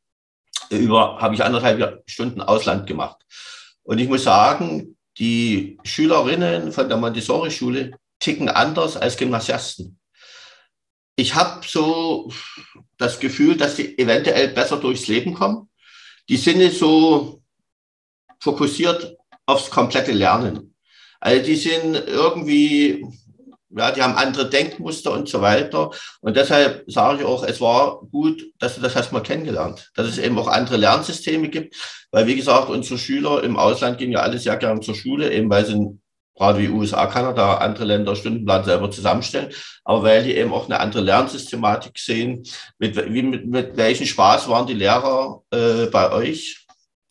[0.70, 3.18] Über habe ich anderthalb Stunden Ausland gemacht.
[3.84, 10.00] Und ich muss sagen, die Schülerinnen von der Montessori-Schule ticken anders als Gymnasiasten.
[11.16, 12.32] Ich habe so
[12.98, 15.70] das Gefühl, dass die eventuell besser durchs Leben kommen.
[16.28, 17.42] Die sind nicht so
[18.40, 20.76] fokussiert aufs komplette Lernen.
[21.20, 23.06] Also die sind irgendwie
[23.78, 25.92] ja, die haben andere Denkmuster und so weiter.
[26.22, 30.18] Und deshalb sage ich auch, es war gut, dass du das erstmal kennengelernt, dass es
[30.18, 31.76] eben auch andere Lernsysteme gibt.
[32.12, 35.50] Weil, wie gesagt, unsere Schüler im Ausland gehen ja alle sehr gerne zur Schule, eben
[35.50, 36.00] weil sie
[36.36, 40.80] gerade wie USA, Kanada, andere Länder Stundenplan selber zusammenstellen, aber weil die eben auch eine
[40.80, 42.44] andere Lernsystematik sehen.
[42.78, 46.66] Mit, wie, mit, mit welchem Spaß waren die Lehrer äh, bei euch?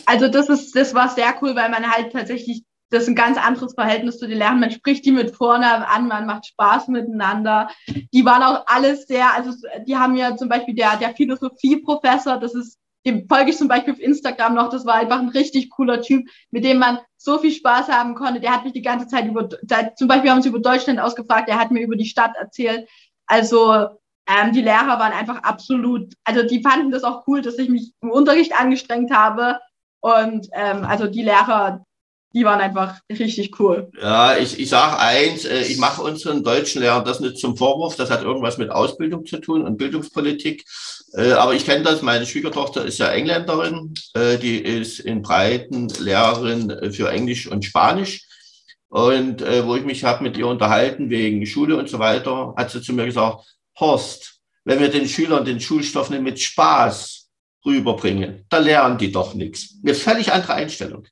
[0.06, 3.38] Also das ist, das war sehr cool, weil man halt tatsächlich das ist ein ganz
[3.38, 4.60] anderes Verhältnis zu den Lehrern.
[4.60, 7.68] Man spricht die mit vorne an, man macht Spaß miteinander.
[8.12, 9.50] Die waren auch alles sehr, also
[9.86, 13.92] die haben ja zum Beispiel der, der Philosophieprofessor, das ist, dem folge ich zum Beispiel
[13.92, 17.50] auf Instagram noch, das war einfach ein richtig cooler Typ, mit dem man so viel
[17.50, 18.40] Spaß haben konnte.
[18.40, 19.48] Der hat mich die ganze Zeit über,
[19.96, 22.88] zum Beispiel haben sie über Deutschland ausgefragt, der hat mir über die Stadt erzählt.
[23.26, 23.88] Also
[24.26, 27.92] ähm, die Lehrer waren einfach absolut, also die fanden das auch cool, dass ich mich
[28.00, 29.58] im Unterricht angestrengt habe.
[30.00, 31.84] Und ähm, also die Lehrer,
[32.34, 33.90] die waren einfach richtig cool.
[34.00, 37.94] Ja, ich, ich sage eins, äh, ich mache unseren deutschen Lehrern das nicht zum Vorwurf,
[37.94, 40.64] das hat irgendwas mit Ausbildung zu tun und Bildungspolitik.
[41.14, 45.88] Äh, aber ich kenne das, meine Schwiegertochter ist ja Engländerin, äh, die ist in Breiten
[46.00, 48.26] Lehrerin für Englisch und Spanisch.
[48.88, 52.80] Und wo ich mich habe mit ihr unterhalten wegen Schule und so weiter, hat sie
[52.80, 53.44] zu mir gesagt,
[53.80, 57.28] Horst, wenn wir den Schülern den Schulstoff nicht mit Spaß
[57.66, 59.74] rüberbringen, da lernen die doch nichts.
[59.82, 61.08] Eine völlig andere Einstellung.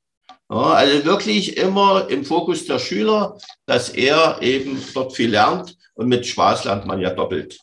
[0.60, 6.26] Also wirklich immer im Fokus der Schüler, dass er eben dort viel lernt und mit
[6.26, 7.58] Spaß lernt man ja doppelt.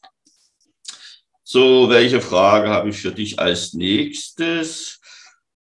[1.44, 5.00] So, welche Frage habe ich für dich als nächstes?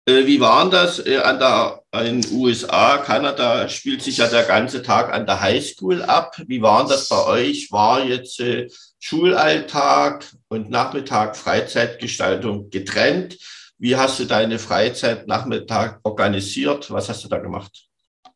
[0.06, 4.82] Äh, wie war das äh, an der in USA, Kanada spielt sich ja der ganze
[4.82, 6.36] Tag an der Highschool ab.
[6.46, 7.72] Wie war das bei euch?
[7.72, 8.68] War jetzt äh,
[9.00, 13.38] Schulalltag und Nachmittag Freizeitgestaltung getrennt?
[13.78, 16.90] Wie hast du deine Freizeit Nachmittag organisiert?
[16.90, 17.86] Was hast du da gemacht?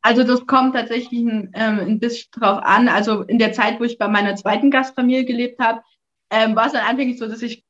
[0.01, 2.89] Also das kommt tatsächlich ähm, ein bisschen drauf an.
[2.89, 5.83] Also in der Zeit, wo ich bei meiner zweiten Gastfamilie gelebt habe,
[6.31, 7.65] ähm, war es dann anfänglich so, dass ich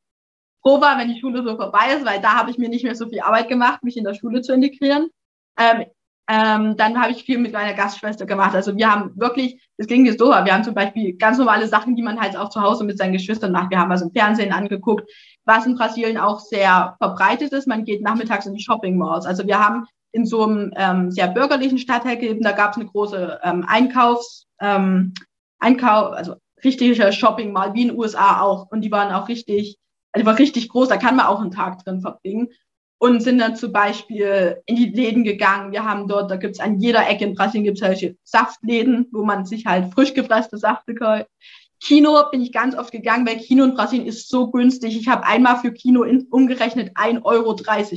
[0.63, 2.95] froh war, wenn die Schule so vorbei ist, weil da habe ich mir nicht mehr
[2.95, 5.09] so viel Arbeit gemacht, mich in der Schule zu integrieren.
[5.59, 5.85] Ähm,
[6.29, 8.55] ähm, dann habe ich viel mit meiner Gastschwester gemacht.
[8.55, 11.97] Also wir haben wirklich, es ging jetzt so, wir haben zum Beispiel ganz normale Sachen,
[11.97, 13.71] die man halt auch zu Hause mit seinen Geschwistern macht.
[13.71, 15.11] Wir haben also im Fernsehen angeguckt,
[15.45, 17.67] was in Brasilien auch sehr verbreitet ist.
[17.67, 19.27] Man geht nachmittags in die Shopping Malls.
[19.27, 22.87] Also wir haben in so einem ähm, sehr bürgerlichen Stadtteil gelebt, da gab es eine
[22.87, 25.15] große ähm, Einkaufs, ähm,
[25.59, 28.71] Einkauf, also richtige Shopping Mall, wie in den USA auch.
[28.71, 29.79] Und die waren auch richtig,
[30.13, 32.49] also war richtig groß, da kann man auch einen Tag drin verbringen
[32.99, 35.73] und sind dann zum Beispiel in die Läden gegangen.
[35.73, 39.45] Wir haben dort, da gibt's an jeder Ecke in Brasilien gibt's solche Saftläden, wo man
[39.47, 40.95] sich halt frisch gepresste Safte.
[41.83, 44.97] Kino bin ich ganz oft gegangen, weil Kino in Brasilien ist so günstig.
[44.97, 47.57] Ich habe einmal für Kino in, umgerechnet 1,30 Euro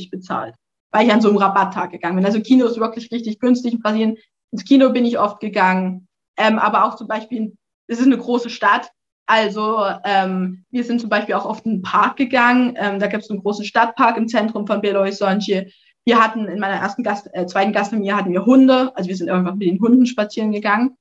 [0.10, 0.56] bezahlt,
[0.91, 2.26] weil ich an so einem Rabatttag gegangen bin.
[2.26, 4.17] Also Kino ist wirklich richtig günstig in Brasilien.
[4.52, 6.08] Ins Kino bin ich oft gegangen.
[6.38, 7.56] Ähm, aber auch zum Beispiel,
[7.88, 8.89] es ist eine große Stadt,
[9.28, 12.76] also ähm, wir sind zum Beispiel auch oft in den Park gegangen.
[12.78, 15.67] Ähm, da gibt es einen großen Stadtpark im Zentrum von Belo Horizonte.
[16.06, 18.95] Wir hatten in meiner ersten Gast, äh, zweiten Gastfamilie hatten wir Hunde.
[18.95, 20.98] Also wir sind einfach mit den Hunden spazieren gegangen.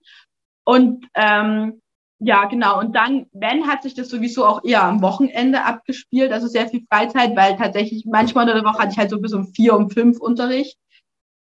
[0.65, 1.83] Und ähm,
[2.21, 2.79] ja, genau.
[2.79, 6.33] Und dann, wenn, hat sich das sowieso auch eher am Wochenende abgespielt.
[6.33, 9.33] Also sehr viel Freizeit, weil tatsächlich manchmal in der Woche hatte ich halt so bis
[9.33, 10.79] um vier, um fünf Unterricht.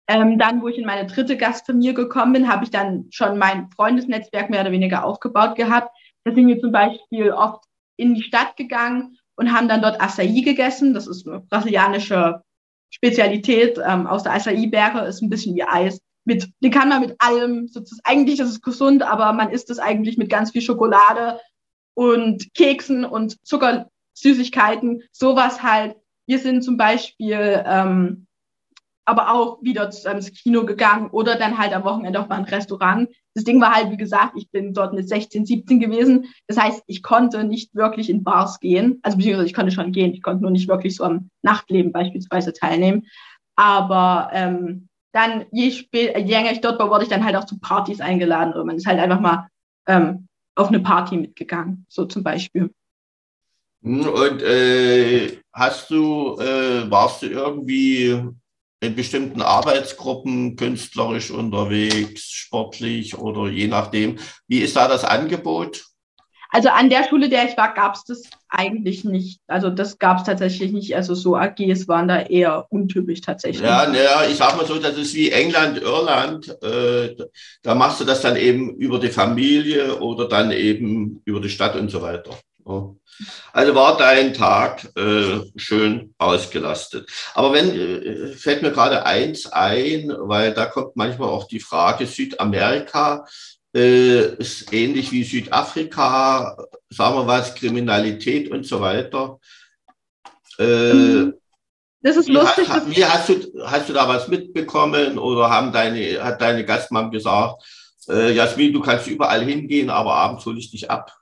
[0.08, 3.70] Ähm, dann, wo ich in meine dritte Gastfamilie gekommen bin, habe ich dann schon mein
[3.70, 5.90] Freundesnetzwerk mehr oder weniger aufgebaut gehabt.
[6.24, 7.64] Da sind wir zum Beispiel oft
[7.96, 10.94] in die Stadt gegangen und haben dann dort Acai gegessen.
[10.94, 12.42] Das ist eine brasilianische
[12.90, 16.00] Spezialität ähm, aus der Acai-Beere, ist ein bisschen wie Eis.
[16.28, 19.78] Mit, den kann man mit allem, sozusagen, eigentlich ist es gesund, aber man isst es
[19.78, 21.40] eigentlich mit ganz viel Schokolade
[21.94, 25.96] und Keksen und Zuckersüßigkeiten, sowas halt.
[26.26, 28.26] Wir sind zum Beispiel ähm,
[29.06, 33.08] aber auch wieder ins Kino gegangen oder dann halt am Wochenende auch mal ein Restaurant.
[33.32, 36.26] Das Ding war halt, wie gesagt, ich bin dort mit 16, 17 gewesen.
[36.46, 38.98] Das heißt, ich konnte nicht wirklich in Bars gehen.
[39.00, 40.12] Also beziehungsweise ich konnte schon gehen.
[40.12, 43.06] Ich konnte nur nicht wirklich so am Nachtleben beispielsweise teilnehmen.
[43.56, 47.44] Aber ähm, dann, je, spät, je länger ich dort war, wurde ich dann halt auch
[47.44, 48.52] zu Partys eingeladen.
[48.52, 49.48] Oder man ist halt einfach mal
[49.86, 52.70] ähm, auf eine Party mitgegangen, so zum Beispiel.
[53.82, 58.20] Hm, und äh, hast du, äh, warst du irgendwie
[58.80, 64.18] in bestimmten Arbeitsgruppen künstlerisch unterwegs, sportlich oder je nachdem.
[64.46, 65.87] Wie ist da das Angebot?
[66.50, 69.40] Also an der Schule, der ich war, gab es das eigentlich nicht.
[69.46, 70.96] Also das gab es tatsächlich nicht.
[70.96, 73.62] Also so AGs waren da eher untypisch tatsächlich.
[73.62, 76.48] Ja, naja, ich sag mal so, das ist wie England, Irland.
[76.62, 77.16] Äh,
[77.62, 81.76] da machst du das dann eben über die Familie oder dann eben über die Stadt
[81.76, 82.30] und so weiter.
[83.52, 87.10] Also war dein Tag äh, schön ausgelastet.
[87.34, 92.06] Aber wenn, äh, fällt mir gerade eins ein, weil da kommt manchmal auch die Frage,
[92.06, 93.24] Südamerika
[93.74, 96.56] äh, ist ähnlich wie Südafrika,
[96.90, 99.38] sagen wir was, Kriminalität und so weiter.
[100.58, 101.32] Äh,
[102.00, 102.68] das ist lustig.
[102.86, 107.10] Wie, wie hast, du, hast du da was mitbekommen oder haben deine, hat deine Gastmam
[107.10, 107.64] gesagt,
[108.08, 111.14] äh, Jasmin, du kannst überall hingehen, aber abends hole ich dich ab?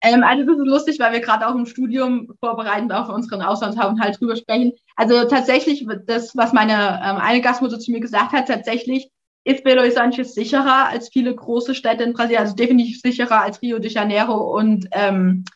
[0.00, 4.20] Ähm, also das ist lustig, weil wir gerade auch im Studium vorbereitend auf unseren Auslandsaufenthalt
[4.20, 4.72] drüber sprechen.
[4.94, 9.10] Also tatsächlich, das, was meine ähm, eine Gastmutter zu mir gesagt hat, tatsächlich
[9.48, 13.78] ist Belo Horizonte sicherer als viele große Städte in Brasilien, also definitiv sicherer als Rio
[13.78, 15.46] de Janeiro und ähm,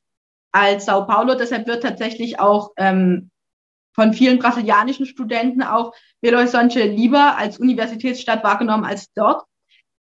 [0.51, 1.35] als Sao Paulo.
[1.35, 3.31] Deshalb wird tatsächlich auch ähm,
[3.95, 9.45] von vielen brasilianischen Studenten auch Belo Horizonte lieber als Universitätsstadt wahrgenommen als dort.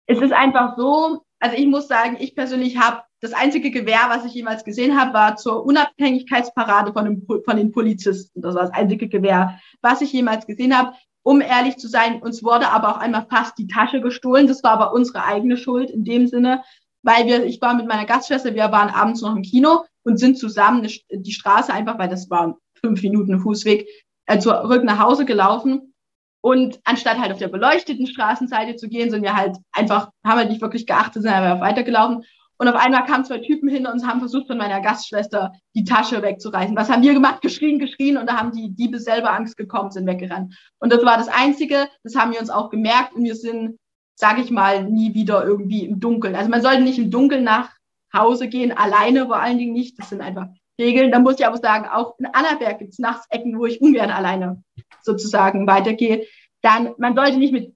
[0.06, 4.24] Es ist einfach so, also ich muss sagen, ich persönlich habe das einzige Gewehr, was
[4.24, 8.42] ich jemals gesehen habe, war zur Unabhängigkeitsparade von, dem, von den Polizisten.
[8.42, 10.92] Das war das einzige Gewehr, was ich jemals gesehen habe.
[11.26, 14.46] Um ehrlich zu sein, uns wurde aber auch einmal fast die Tasche gestohlen.
[14.46, 16.62] Das war aber unsere eigene Schuld in dem Sinne,
[17.02, 20.38] weil wir, ich war mit meiner Gastschwester, wir waren abends noch im Kino und sind
[20.38, 23.88] zusammen die Straße einfach, weil das war fünf Minuten Fußweg,
[24.26, 25.94] äh, zurück nach Hause gelaufen.
[26.42, 30.48] Und anstatt halt auf der beleuchteten Straßenseite zu gehen, sind wir halt einfach, haben wir
[30.48, 32.22] nicht wirklich geachtet, sind einfach weitergelaufen.
[32.58, 36.22] Und auf einmal kamen zwei Typen hin und haben versucht, von meiner Gastschwester die Tasche
[36.22, 36.76] wegzureißen.
[36.76, 37.42] Was haben wir gemacht?
[37.42, 40.54] Geschrien, geschrien und da haben die Diebe selber Angst gekommen, sind weggerannt.
[40.78, 43.78] Und das war das Einzige, das haben wir uns auch gemerkt und wir sind,
[44.14, 46.34] sage ich mal, nie wieder irgendwie im Dunkeln.
[46.34, 47.70] Also man sollte nicht im Dunkeln nach
[48.12, 49.98] Hause gehen, alleine vor allen Dingen nicht.
[49.98, 50.48] Das sind einfach
[50.80, 51.10] Regeln.
[51.10, 54.10] Da muss ich aber sagen, auch in Annaberg gibt es nachts Ecken, wo ich ungern
[54.10, 54.62] alleine
[55.02, 56.26] sozusagen weitergehe.
[56.62, 57.74] Dann, man sollte nicht mit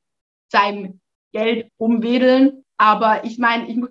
[0.50, 1.00] seinem
[1.32, 2.64] Geld umwedeln.
[2.76, 3.90] Aber ich meine, ich muss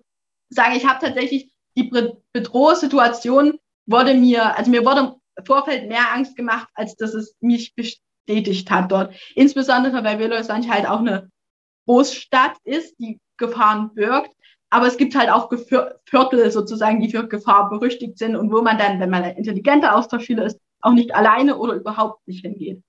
[0.50, 1.92] sagen, ich habe tatsächlich die
[2.34, 7.74] Bedrohungssituation wurde mir, also mir wurde im Vorfeld mehr Angst gemacht, als dass es mich
[7.76, 9.16] bestätigt hat dort.
[9.36, 11.30] Insbesondere, weil Villers-Lange halt auch eine
[11.86, 14.32] Großstadt ist, die Gefahren birgt.
[14.70, 15.52] Aber es gibt halt auch
[16.06, 19.96] Viertel sozusagen, die für Gefahr berüchtigt sind und wo man dann, wenn man ein intelligenter
[19.96, 22.84] Austauschschüler ist, auch nicht alleine oder überhaupt nicht hingeht.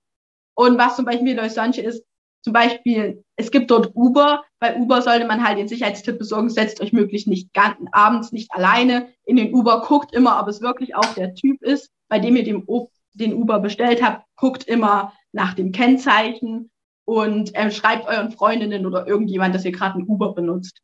[0.53, 2.05] Und was zum Beispiel Villers Lange ist,
[2.43, 4.43] zum Beispiel, es gibt dort Uber.
[4.59, 8.51] Bei Uber sollte man halt den Sicherheitstipp besorgen, setzt euch möglichst nicht ganz, abends nicht
[8.51, 12.35] alleine in den Uber, guckt immer, ob es wirklich auch der Typ ist, bei dem
[12.35, 12.65] ihr dem,
[13.13, 16.71] den Uber bestellt habt, guckt immer nach dem Kennzeichen
[17.05, 20.81] und äh, schreibt euren Freundinnen oder irgendjemand, dass ihr gerade ein Uber benutzt.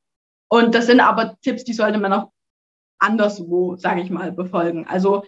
[0.49, 2.31] Und das sind aber Tipps, die sollte man auch
[2.99, 4.85] anderswo, sage ich mal, befolgen.
[4.87, 5.23] Also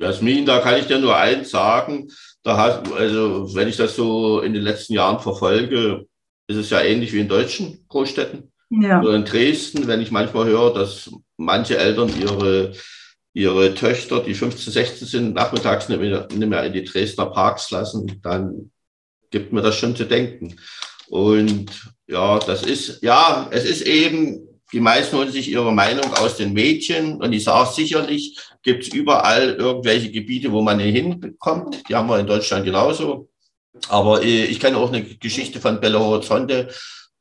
[0.00, 2.08] Jasmin, da kann ich dir nur eins sagen.
[2.42, 6.06] Da hast, also, wenn ich das so in den letzten Jahren verfolge,
[6.48, 8.50] ist es ja ähnlich wie in deutschen Großstädten.
[8.70, 9.02] Ja.
[9.02, 12.72] Oder in Dresden, wenn ich manchmal höre, dass manche Eltern ihre,
[13.34, 17.70] ihre Töchter, die 15, 16 sind, nachmittags nicht mehr, nicht mehr in die Dresdner Parks
[17.70, 18.70] lassen, dann
[19.30, 20.56] gibt mir das schon zu denken.
[21.08, 26.36] Und ja, das ist, ja, es ist eben die meisten holen sich ihre Meinung aus
[26.36, 31.88] den Mädchen und ich sage sicherlich, gibt es überall irgendwelche Gebiete, wo man nicht hinkommt.
[31.88, 33.28] Die haben wir in Deutschland genauso.
[33.88, 36.68] Aber ich kenne auch eine Geschichte von Belo Horizonte,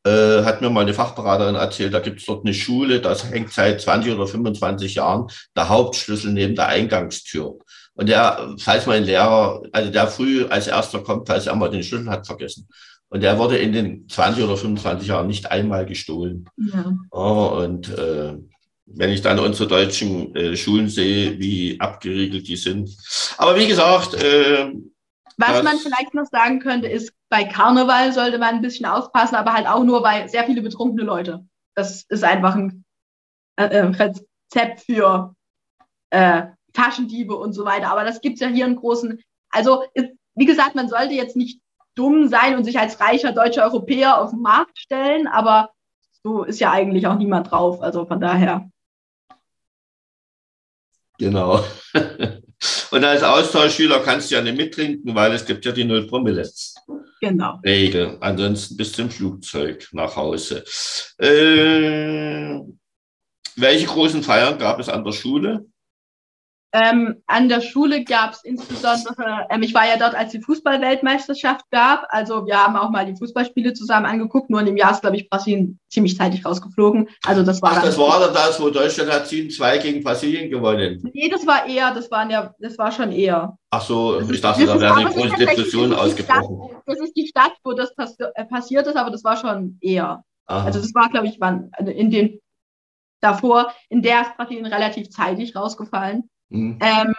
[0.05, 3.51] äh, hat mir mal eine Fachberaterin erzählt, da gibt es dort eine Schule, das hängt
[3.51, 7.59] seit 20 oder 25 Jahren der Hauptschlüssel neben der Eingangstür.
[7.93, 11.83] Und der, falls mein Lehrer, also der früh als erster kommt, falls er mal den
[11.83, 12.67] Schlüssel hat vergessen.
[13.09, 16.47] Und der wurde in den 20 oder 25 Jahren nicht einmal gestohlen.
[16.57, 16.93] Ja.
[17.11, 18.37] Oh, und äh,
[18.85, 22.95] wenn ich dann unsere deutschen äh, Schulen sehe, wie abgeriegelt die sind.
[23.37, 24.71] Aber wie gesagt, äh,
[25.37, 29.53] was man vielleicht noch sagen könnte, ist, bei Karneval sollte man ein bisschen aufpassen, aber
[29.53, 31.45] halt auch nur bei sehr viele betrunkene Leute.
[31.75, 32.83] Das ist einfach ein
[33.55, 35.33] äh, äh Rezept für
[36.09, 36.43] äh,
[36.73, 37.89] Taschendiebe und so weiter.
[37.89, 39.21] Aber das gibt's ja hier einen großen.
[39.49, 41.61] Also, ist, wie gesagt, man sollte jetzt nicht
[41.99, 45.71] dumm sein und sich als reicher deutscher Europäer auf den Markt stellen, aber
[46.23, 47.81] so ist ja eigentlich auch niemand drauf.
[47.81, 48.69] Also von daher.
[51.17, 51.63] Genau.
[52.91, 56.49] Und als Austauschschüler kannst du ja nicht mittrinken, weil es gibt ja die Null Promille.
[57.21, 57.59] Genau.
[57.63, 58.17] Regel.
[58.21, 60.63] Ansonsten bist du im Flugzeug nach Hause.
[61.17, 62.59] Äh,
[63.55, 65.65] welche großen Feiern gab es an der Schule?
[66.71, 71.65] Ähm, an der Schule gab es insbesondere, ähm, ich war ja dort, als die Fußballweltmeisterschaft
[71.71, 72.05] gab.
[72.10, 74.51] Also wir haben auch mal die Fußballspiele zusammen angeguckt.
[74.51, 77.10] Nur in dem Jahr ist, glaube ich, Brasilien ziemlich zeitig rausgeflogen.
[77.25, 77.71] Also das war.
[77.73, 81.10] Ach, das war dann das, wo Deutschland hat 7-2 gegen Brasilien gewonnen.
[81.12, 83.58] Nee, das war eher, das war ja, das war schon eher.
[83.71, 86.69] Ach so, ich dachte, da wäre eine große Depression ausgebrochen.
[86.69, 89.77] Stadt, das ist die Stadt, wo das passi äh, passiert ist, aber das war schon
[89.82, 90.23] eher.
[90.45, 90.65] Aha.
[90.65, 92.39] Also das war, glaube ich, wann, in den
[93.21, 96.29] davor, in der ist Brasilien relativ zeitig rausgefallen.
[96.49, 96.79] Mhm.
[96.81, 97.15] Ähm,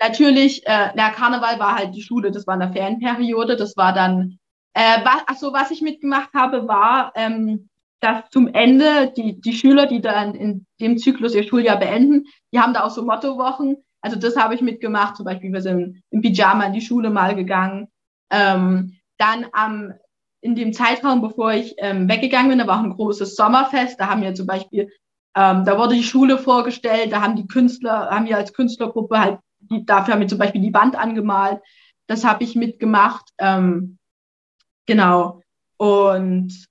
[0.00, 3.92] natürlich, äh, der Karneval war halt die Schule, das war in der Ferienperiode, das war
[3.92, 4.38] dann,
[4.74, 7.68] äh, was, achso, was ich mitgemacht habe, war, ähm,
[8.00, 12.60] dass zum Ende die, die Schüler, die dann in dem Zyklus ihr Schuljahr beenden, die
[12.60, 13.78] haben da auch so Mottowochen.
[14.02, 17.34] Also das habe ich mitgemacht, zum Beispiel wir sind im Pyjama in die Schule mal
[17.34, 17.88] gegangen.
[18.30, 19.94] Ähm, dann am,
[20.42, 23.98] in dem Zeitraum, bevor ich ähm, weggegangen bin, da war auch ein großes Sommerfest.
[23.98, 24.90] Da haben wir zum Beispiel
[25.36, 29.38] ähm, da wurde die Schule vorgestellt, da haben die Künstler, haben wir als Künstlergruppe halt,
[29.58, 31.60] die, dafür haben wir zum Beispiel die Wand angemalt.
[32.06, 33.30] Das habe ich mitgemacht.
[33.38, 33.98] Ähm,
[34.86, 35.40] genau.
[35.76, 36.66] Und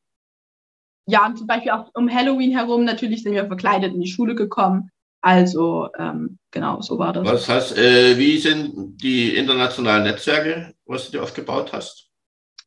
[1.06, 4.36] ja, und zum Beispiel auch um Halloween herum natürlich sind wir verkleidet in die Schule
[4.36, 4.90] gekommen.
[5.22, 7.26] Also ähm, genau, so war das.
[7.26, 12.10] Was heißt, äh, wie sind die internationalen Netzwerke, was du dir aufgebaut hast?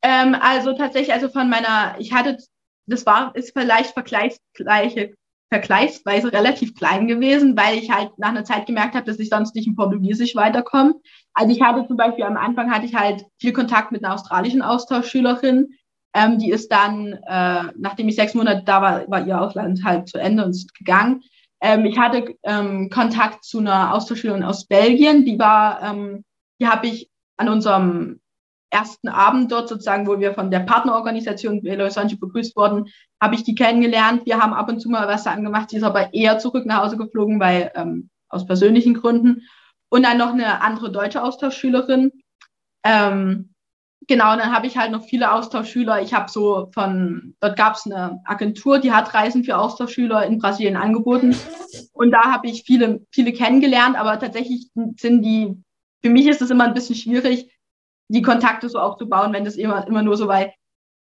[0.03, 2.37] Ähm, also tatsächlich, also von meiner, ich hatte,
[2.87, 5.15] das war, ist vielleicht vergleichsgleiche
[5.49, 9.55] vergleichsweise relativ klein gewesen, weil ich halt nach einer Zeit gemerkt habe, dass ich sonst
[9.55, 10.95] nicht in Portugiesisch weiterkomme.
[11.35, 14.63] Also ich hatte zum Beispiel am Anfang hatte ich halt viel Kontakt mit einer australischen
[14.63, 15.69] Austauschschülerin.
[16.15, 20.09] Ähm, die ist dann, äh, nachdem ich sechs Monate da war, war ihr Ausland halt
[20.09, 21.23] zu Ende und ist gegangen.
[21.61, 26.25] Ähm, ich hatte ähm, Kontakt zu einer Austauschschülerin aus Belgien, die war, ähm,
[26.61, 28.21] die habe ich an unserem
[28.77, 32.87] ersten Abend dort sozusagen, wo wir von der Partnerorganisation Belo Sancho begrüßt wurden,
[33.21, 34.27] habe ich die kennengelernt.
[34.27, 35.71] Wir haben ab und zu mal was dann gemacht.
[35.71, 39.43] Sie ist aber eher zurück nach Hause geflogen, weil ähm, aus persönlichen Gründen.
[39.89, 42.13] Und dann noch eine andere deutsche Austauschschülerin.
[42.85, 43.55] Ähm,
[44.07, 46.03] genau, dann habe ich halt noch viele Austauschschüler.
[46.03, 50.39] Ich habe so von, dort gab es eine Agentur, die hat Reisen für Austauschschüler in
[50.39, 51.35] Brasilien angeboten.
[51.93, 54.69] Und da habe ich viele, viele kennengelernt, aber tatsächlich
[54.99, 55.63] sind die,
[56.03, 57.56] für mich ist es immer ein bisschen schwierig,
[58.09, 60.53] die Kontakte so aufzubauen, wenn das immer, immer nur so, weil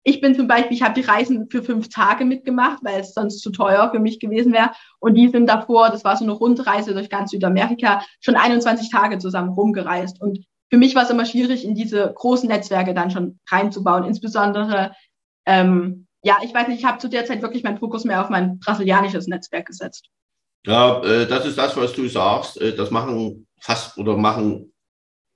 [0.03, 3.41] ich bin zum Beispiel, ich habe die Reisen für fünf Tage mitgemacht, weil es sonst
[3.41, 4.71] zu teuer für mich gewesen wäre.
[4.99, 9.17] Und die sind davor, das war so eine Rundreise durch ganz Südamerika, schon 21 Tage
[9.17, 10.21] zusammen rumgereist.
[10.21, 14.05] Und für mich war es immer schwierig, in diese großen Netzwerke dann schon reinzubauen.
[14.05, 14.93] Insbesondere,
[15.45, 18.29] ähm, ja, ich weiß nicht, ich habe zu der Zeit wirklich meinen Fokus mehr auf
[18.29, 20.07] mein brasilianisches Netzwerk gesetzt.
[20.65, 22.61] Ja, äh, das ist das, was du sagst.
[22.61, 24.71] Äh, das machen fast oder machen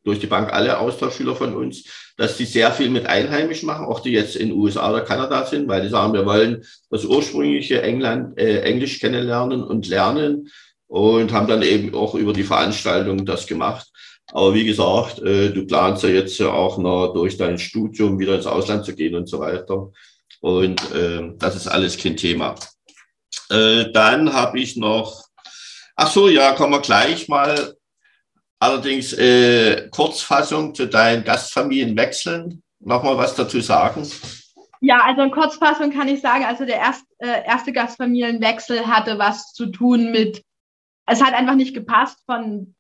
[0.04, 1.84] durch die Bank alle Austauschschüler von uns,
[2.18, 5.68] dass die sehr viel mit Einheimischen machen, auch die jetzt in USA oder Kanada sind,
[5.68, 10.50] weil die sagen, wir wollen das ursprüngliche England, äh, Englisch kennenlernen und lernen
[10.88, 13.88] und haben dann eben auch über die Veranstaltung das gemacht.
[14.34, 18.48] Aber wie gesagt, äh, du planst ja jetzt auch noch durch dein Studium wieder ins
[18.48, 19.92] Ausland zu gehen und so weiter.
[20.40, 22.56] Und äh, das ist alles kein Thema.
[23.50, 25.26] Äh, dann habe ich noch,
[25.96, 27.76] ach so, ja, kommen wir gleich mal
[28.62, 32.62] Allerdings äh, Kurzfassung zu deinen Gastfamilienwechseln.
[32.80, 34.08] Nochmal was dazu sagen?
[34.82, 39.54] Ja, also in Kurzfassung kann ich sagen, also der erst, äh, erste Gastfamilienwechsel hatte was
[39.54, 40.44] zu tun mit,
[41.08, 42.76] es hat einfach nicht gepasst von,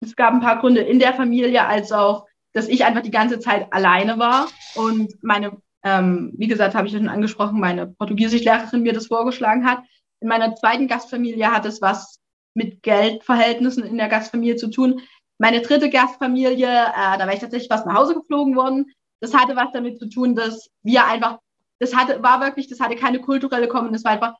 [0.00, 2.24] es gab ein paar Gründe in der Familie, als auch,
[2.54, 6.94] dass ich einfach die ganze Zeit alleine war und meine, ähm, wie gesagt, habe ich
[6.94, 9.80] ja schon angesprochen, meine Portugiesischlehrerin mir das vorgeschlagen hat.
[10.20, 12.20] In meiner zweiten Gastfamilie hat es was
[12.56, 15.02] mit Geldverhältnissen in der Gastfamilie zu tun.
[15.38, 18.92] Meine dritte Gastfamilie, äh, da war ich tatsächlich fast nach Hause geflogen worden.
[19.20, 21.38] Das hatte was damit zu tun, dass wir einfach,
[21.78, 24.34] das hatte, war wirklich, das hatte keine kulturelle Kommen, das war einfach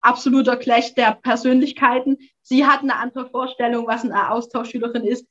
[0.00, 2.18] absoluter Clash der Persönlichkeiten.
[2.42, 5.26] Sie hatten eine andere Vorstellung, was eine Austauschschülerin ist.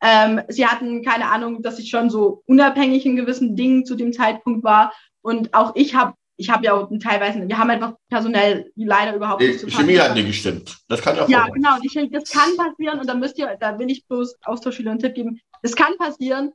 [0.00, 4.12] Ähm, sie hatten keine Ahnung, dass ich schon so unabhängig in gewissen Dingen zu dem
[4.12, 4.92] Zeitpunkt war.
[5.22, 9.42] Und auch ich habe ich habe ja auch teilweise, wir haben einfach personell leider überhaupt
[9.42, 10.78] nicht zu Chemie hat nicht gestimmt.
[10.88, 11.76] Das kann ja Ja, genau.
[11.78, 15.14] Die, das kann passieren und da müsst ihr, da will ich bloß Austauschschüler einen Tipp
[15.14, 15.40] geben.
[15.62, 16.52] Das kann passieren.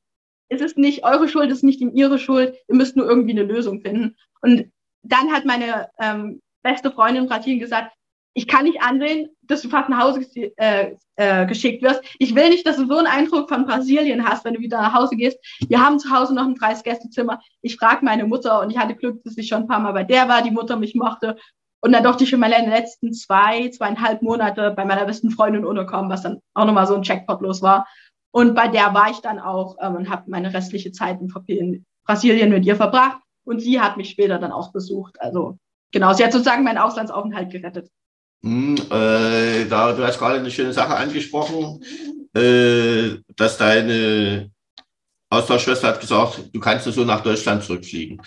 [0.50, 2.56] Es ist nicht eure Schuld, es ist nicht ihre Schuld.
[2.68, 4.16] Ihr müsst nur irgendwie eine Lösung finden.
[4.42, 4.72] Und
[5.04, 7.94] dann hat meine ähm, beste Freundin in Brasilien gesagt,
[8.38, 10.22] ich kann nicht ansehen, dass du fast nach Hause
[10.58, 12.04] äh, äh, geschickt wirst.
[12.20, 14.94] Ich will nicht, dass du so einen Eindruck von Brasilien hast, wenn du wieder nach
[14.94, 15.40] Hause gehst.
[15.68, 17.40] Wir haben zu Hause noch ein freies Gästezimmer.
[17.64, 20.04] Ich frage meine Mutter und ich hatte Glück, dass ich schon ein paar Mal bei
[20.04, 21.36] der war, die Mutter mich mochte.
[21.82, 25.32] Und dann durfte ich schon mal in den letzten zwei, zweieinhalb Monate bei meiner besten
[25.32, 27.88] Freundin unterkommen, was dann auch nochmal so ein Checkpot los war.
[28.30, 32.52] Und bei der war ich dann auch ähm, und habe meine restliche Zeit in Brasilien
[32.52, 33.18] mit ihr verbracht.
[33.46, 35.20] Und sie hat mich später dann auch besucht.
[35.20, 35.58] Also
[35.92, 37.90] genau, sie hat sozusagen meinen Auslandsaufenthalt gerettet.
[38.44, 41.84] Hm, äh, da, du hast gerade eine schöne Sache angesprochen,
[42.34, 44.52] äh, dass deine
[45.30, 48.22] Austauschschwester hat gesagt, du kannst so nach Deutschland zurückfliegen.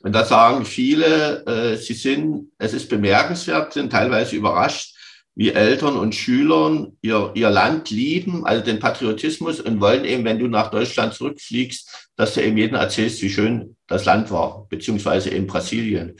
[0.00, 4.94] Und da sagen viele, äh, sie sind, es ist bemerkenswert, sind teilweise überrascht,
[5.34, 10.38] wie Eltern und Schülern ihr, ihr Land lieben, also den Patriotismus und wollen eben, wenn
[10.38, 15.28] du nach Deutschland zurückfliegst, dass du eben jedem erzählst, wie schön das Land war, beziehungsweise
[15.30, 16.16] in Brasilien.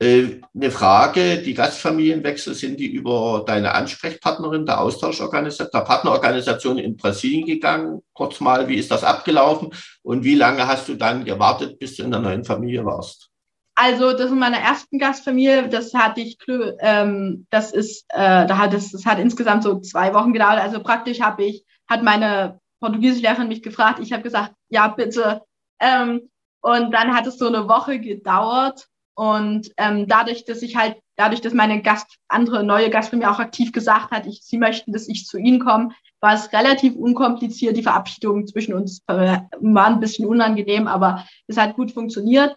[0.00, 6.96] Äh, eine Frage, die Gastfamilienwechsel sind die über deine Ansprechpartnerin der Austauschorganisation, der Partnerorganisation in
[6.96, 8.02] Brasilien gegangen.
[8.12, 9.70] Kurz mal, wie ist das abgelaufen
[10.02, 13.30] und wie lange hast du dann gewartet, bis du in der neuen Familie warst?
[13.74, 16.38] Also das in meiner ersten Gastfamilie, das hatte ich,
[16.80, 20.60] ähm, das ist, äh, da hat es, das hat insgesamt so zwei Wochen gedauert.
[20.60, 23.98] Also praktisch habe ich, hat meine Portugiesischlehrerin mich gefragt.
[24.00, 25.42] Ich habe gesagt, ja bitte.
[25.80, 26.28] Ähm,
[26.60, 28.88] und dann hat es so eine Woche gedauert
[29.18, 33.40] und ähm, dadurch, dass ich halt, dadurch, dass meine Gast, andere neue Gast mir auch
[33.40, 35.90] aktiv gesagt hat, ich, sie möchten, dass ich zu ihnen komme,
[36.20, 37.76] war es relativ unkompliziert.
[37.76, 42.56] Die Verabschiedung zwischen uns war ein bisschen unangenehm, aber es hat gut funktioniert.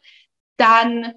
[0.57, 1.13] Dann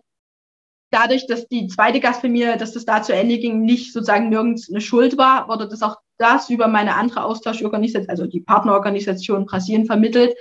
[0.90, 4.80] dadurch, dass die zweite Gastfamilie, dass das da zu Ende ging, nicht sozusagen nirgends eine
[4.80, 10.34] Schuld war, wurde das auch das über meine andere Austauschorganisation, also die Partnerorganisation Brasilien vermittelt.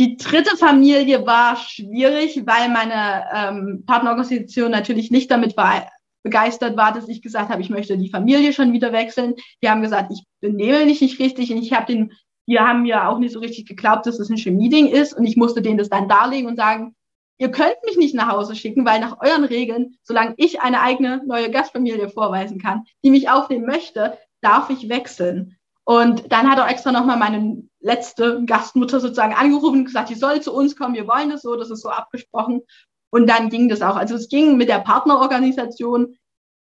[0.00, 5.90] Die dritte Familie war schwierig, weil meine ähm, Partnerorganisation natürlich nicht damit war,
[6.22, 9.34] begeistert war, dass ich gesagt habe, ich möchte die Familie schon wieder wechseln.
[9.62, 12.12] Die haben gesagt, ich benehme mich nicht richtig und ich habe den,
[12.48, 15.26] die haben mir auch nicht so richtig geglaubt, dass es das ein Chemie-Ding ist und
[15.26, 16.94] ich musste denen das dann darlegen und sagen,
[17.36, 21.20] ihr könnt mich nicht nach Hause schicken, weil nach euren Regeln, solange ich eine eigene
[21.26, 25.58] neue Gastfamilie vorweisen kann, die mich aufnehmen möchte, darf ich wechseln.
[25.84, 30.40] Und dann hat auch extra nochmal meine letzte Gastmutter sozusagen angerufen und gesagt, die soll
[30.40, 32.62] zu uns kommen, wir wollen das so, das ist so abgesprochen.
[33.10, 33.96] Und dann ging das auch.
[33.96, 36.16] Also es ging mit der Partnerorganisation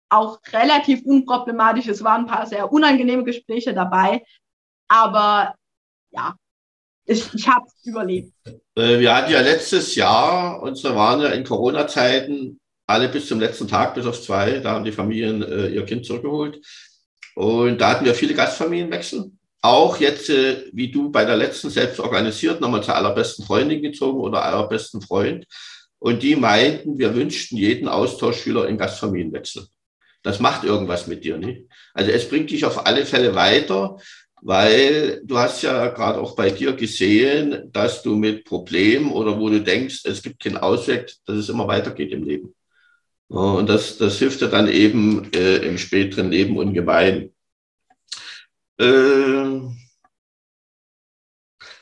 [0.09, 1.89] auch relativ unproblematisch.
[1.89, 4.23] Es waren ein paar sehr unangenehme Gespräche dabei.
[4.89, 5.55] Aber
[6.11, 6.37] ja,
[7.05, 8.33] ich, ich habe es überlebt.
[8.77, 13.41] Äh, wir hatten ja letztes Jahr, und zwar waren ja in Corona-Zeiten alle bis zum
[13.41, 16.61] letzten Tag, bis auf zwei, da haben die Familien äh, ihr Kind zurückgeholt.
[17.35, 19.33] Und da hatten wir viele Gastfamilienwechsel.
[19.63, 24.21] Auch jetzt, äh, wie du bei der letzten selbst organisiert, nochmal zur allerbesten Freundin gezogen
[24.21, 25.47] oder allerbesten Freund.
[25.99, 29.67] Und die meinten, wir wünschten jeden Austauschschüler in Gastfamilienwechsel.
[30.25, 31.67] Das macht irgendwas mit dir, nicht?
[31.95, 33.99] Also es bringt dich auf alle Fälle weiter,
[34.41, 39.49] weil du hast ja gerade auch bei dir gesehen, dass du mit Problemen oder wo
[39.49, 42.55] du denkst, es gibt keinen Ausweg, dass es immer weitergeht im Leben.
[43.29, 47.32] Und das, das hilft dir dann eben äh, im späteren Leben ungemein.
[48.83, 49.61] Äh,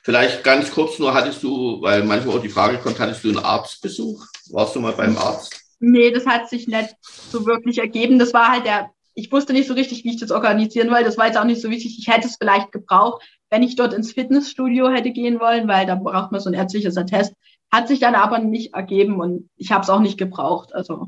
[0.02, 3.38] vielleicht ganz kurz nur, hattest du, weil manchmal auch die Frage kommt, hattest du einen
[3.38, 4.26] Arztbesuch?
[4.50, 5.58] Warst du mal beim Arzt?
[5.78, 8.18] Nee, das hat sich nicht so wirklich ergeben.
[8.18, 11.04] Das war halt der, ich wusste nicht so richtig, wie ich das organisieren wollte.
[11.04, 11.96] Das war jetzt auch nicht so wichtig.
[11.98, 15.94] Ich hätte es vielleicht gebraucht, wenn ich dort ins Fitnessstudio hätte gehen wollen, weil da
[15.94, 17.32] braucht man so ein ärztliches Attest.
[17.72, 20.74] Hat sich dann aber nicht ergeben und ich habe es auch nicht gebraucht.
[20.74, 21.06] Also.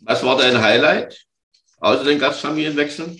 [0.00, 1.24] Was war dein Highlight
[1.78, 3.16] außer den Gastfamilienwechseln?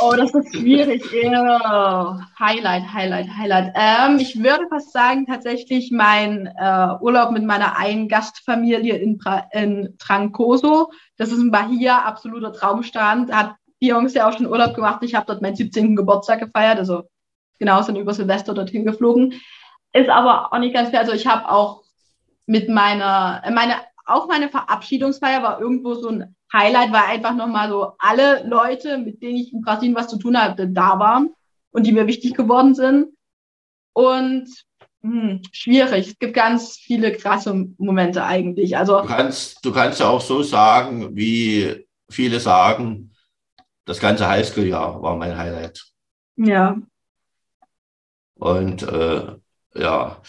[0.00, 1.04] Oh, das ist schwierig.
[1.12, 2.18] Ja.
[2.38, 3.72] Highlight, Highlight, Highlight.
[3.76, 9.20] Ähm, ich würde fast sagen, tatsächlich mein äh, Urlaub mit meiner einen Gastfamilie in,
[9.52, 10.90] in Trancoso.
[11.16, 13.32] Das ist in Bahia, absoluter Traumstand.
[13.32, 15.02] Hat die Jungs ja auch schon Urlaub gemacht.
[15.02, 15.94] Ich habe dort meinen 17.
[15.94, 16.78] Geburtstag gefeiert.
[16.78, 17.04] Also
[17.58, 19.40] genau, sind über Silvester dorthin geflogen.
[19.92, 21.00] Ist aber auch nicht ganz fair.
[21.00, 21.84] Also ich habe auch
[22.46, 23.76] mit meiner, äh, meine,
[24.06, 29.20] auch meine Verabschiedungsfeier war irgendwo so ein Highlight war einfach nochmal so alle Leute, mit
[29.20, 31.34] denen ich in Brasilien was zu tun hatte, da waren
[31.72, 33.08] und die mir wichtig geworden sind.
[33.92, 34.48] Und
[35.02, 36.08] hm, schwierig.
[36.08, 38.76] Es gibt ganz viele krasse Momente eigentlich.
[38.76, 43.12] Also du kannst, du kannst ja auch so sagen, wie viele sagen,
[43.84, 45.84] das ganze Highschool-Jahr war mein Highlight.
[46.36, 46.78] Ja.
[48.36, 49.26] Und äh,
[49.74, 50.22] ja,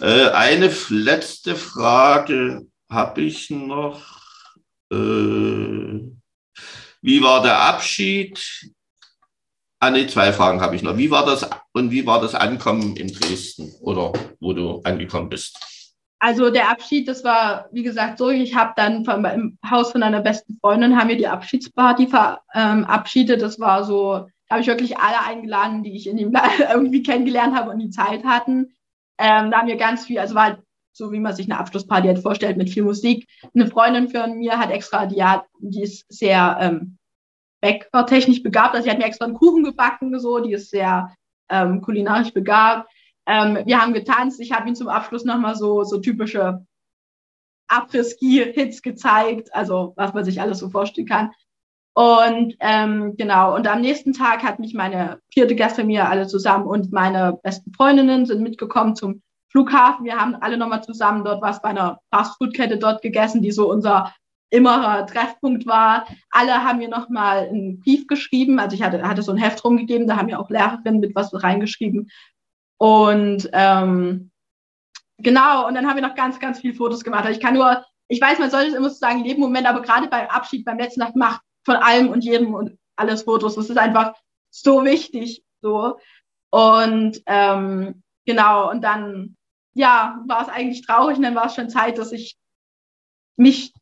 [0.00, 4.13] äh, eine letzte Frage habe ich noch.
[4.90, 6.14] Äh,
[7.02, 8.72] wie war der Abschied?
[9.80, 10.96] Ah, nee, zwei Fragen habe ich noch.
[10.96, 15.58] Wie war das und wie war das Ankommen in Dresden oder wo du angekommen bist?
[16.20, 20.02] Also der Abschied, das war, wie gesagt, so, ich habe dann vom, im Haus von
[20.02, 23.36] einer besten Freundin haben wir die Abschiedsparty verabschiedet.
[23.36, 26.32] Ähm, das war so, da habe ich wirklich alle eingeladen, die ich in dem
[26.72, 28.72] irgendwie kennengelernt habe und die Zeit hatten.
[29.18, 30.56] Ähm, da haben wir ganz viel, also war
[30.94, 33.28] so wie man sich eine Abschlussparty halt vorstellt mit viel Musik.
[33.54, 36.96] Eine Freundin von mir hat extra, die, hat, die ist sehr ähm,
[37.60, 41.14] bäckertechnisch begabt, also sie hat mir extra einen Kuchen gebacken, so, die ist sehr
[41.50, 42.88] ähm, kulinarisch begabt.
[43.26, 46.64] Ähm, wir haben getanzt, ich habe ihm zum Abschluss nochmal so, so typische
[47.68, 51.32] Après-Ski-Hits gezeigt, also was man sich alles so vorstellen kann.
[51.94, 56.92] Und ähm, genau, und am nächsten Tag hat mich meine vierte Gastfamilie alle zusammen und
[56.92, 59.22] meine besten Freundinnen sind mitgekommen zum
[59.54, 60.04] Flughafen.
[60.04, 64.12] Wir haben alle nochmal zusammen dort was bei einer Fastfood-Kette dort gegessen, die so unser
[64.50, 66.06] immerer Treffpunkt war.
[66.30, 68.58] Alle haben mir nochmal einen Brief geschrieben.
[68.58, 71.30] Also ich hatte, hatte so ein Heft rumgegeben, da haben ja auch Lehrerinnen mit was
[71.32, 72.10] reingeschrieben.
[72.78, 74.30] Und ähm,
[75.18, 77.24] genau, und dann haben wir noch ganz, ganz viele Fotos gemacht.
[77.24, 79.82] Also ich kann nur, ich weiß, man sollte es immer so sagen, leben Moment, aber
[79.82, 83.54] gerade beim Abschied, beim letzten Nacht macht von allem und jedem und alles Fotos.
[83.54, 84.14] Das ist einfach
[84.50, 85.44] so wichtig.
[85.62, 85.98] So.
[86.50, 89.36] Und ähm, genau, und dann
[89.74, 92.36] ja, war es eigentlich traurig und dann war es schon Zeit, dass ich
[93.36, 93.72] mich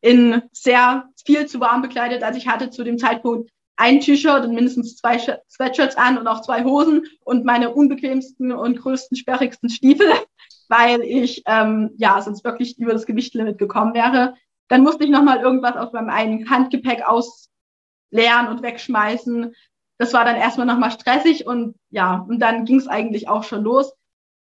[0.00, 2.22] in sehr viel zu warm bekleidet.
[2.22, 6.42] Also ich hatte zu dem Zeitpunkt ein T-Shirt und mindestens zwei Sweatshirts an und auch
[6.42, 10.06] zwei Hosen und meine unbequemsten und größten, sperrigsten Stiefel,
[10.68, 14.34] weil ich ähm, ja sonst wirklich über das Gewichtlimit gekommen wäre.
[14.68, 19.54] Dann musste ich nochmal irgendwas aus meinem eigenen Handgepäck ausleeren und wegschmeißen.
[19.98, 23.64] Das war dann erstmal nochmal stressig und ja, und dann ging es eigentlich auch schon
[23.64, 23.92] los.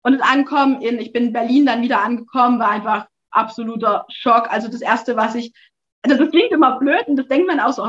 [0.04, 4.50] Und das Ankommen in, ich bin in Berlin dann wieder angekommen, war einfach absoluter Schock.
[4.50, 5.54] Also das erste, was ich,
[6.04, 7.84] also das klingt immer blöd und das denkt man auch so,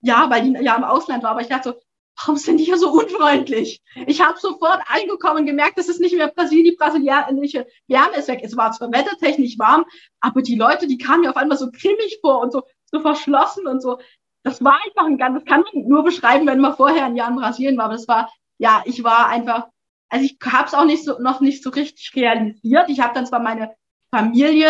[0.00, 1.80] ja, weil die ja im Ausland war, aber ich dachte so,
[2.20, 3.80] warum sind die hier so unfreundlich?
[4.06, 8.28] Ich habe sofort angekommen und gemerkt, dass es nicht mehr Brasilien, die brasilianische Wärme ist
[8.28, 8.40] weg.
[8.42, 9.84] Es war zwar wettertechnisch warm,
[10.20, 13.66] aber die Leute, die kamen mir auf einmal so grimmig vor und so so verschlossen
[13.66, 13.98] und so.
[14.42, 17.30] Das war einfach ein ganz, das kann man nur beschreiben, wenn man vorher ein Jahr
[17.30, 17.86] in Brasilien war.
[17.86, 19.68] Aber das war, ja, ich war einfach,
[20.08, 22.88] also ich habe es auch nicht so, noch nicht so richtig realisiert.
[22.88, 23.74] Ich habe dann zwar meine
[24.10, 24.68] Familie,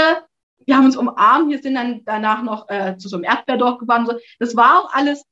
[0.67, 4.07] wir haben uns umarmt, wir sind dann danach noch äh, zu so einem Erdbeerdorf gefahren.
[4.07, 4.19] So.
[4.39, 5.25] Das war auch alles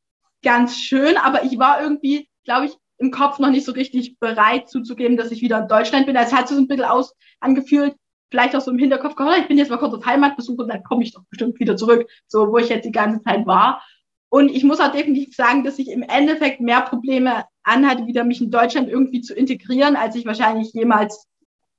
[0.43, 4.69] ganz schön, aber ich war irgendwie, glaube ich, im Kopf noch nicht so richtig bereit
[4.69, 6.17] zuzugeben, dass ich wieder in Deutschland bin.
[6.17, 7.95] Es hat so ein bisschen aus angefühlt,
[8.31, 10.83] vielleicht auch so im Hinterkopf, oh, ich bin jetzt mal kurz auf Heimatbesuch und dann
[10.83, 13.83] komme ich doch bestimmt wieder zurück, so wo ich jetzt die ganze Zeit war.
[14.29, 18.41] Und ich muss auch definitiv sagen, dass ich im Endeffekt mehr Probleme anhatte, wieder mich
[18.41, 21.27] in Deutschland irgendwie zu integrieren, als ich wahrscheinlich jemals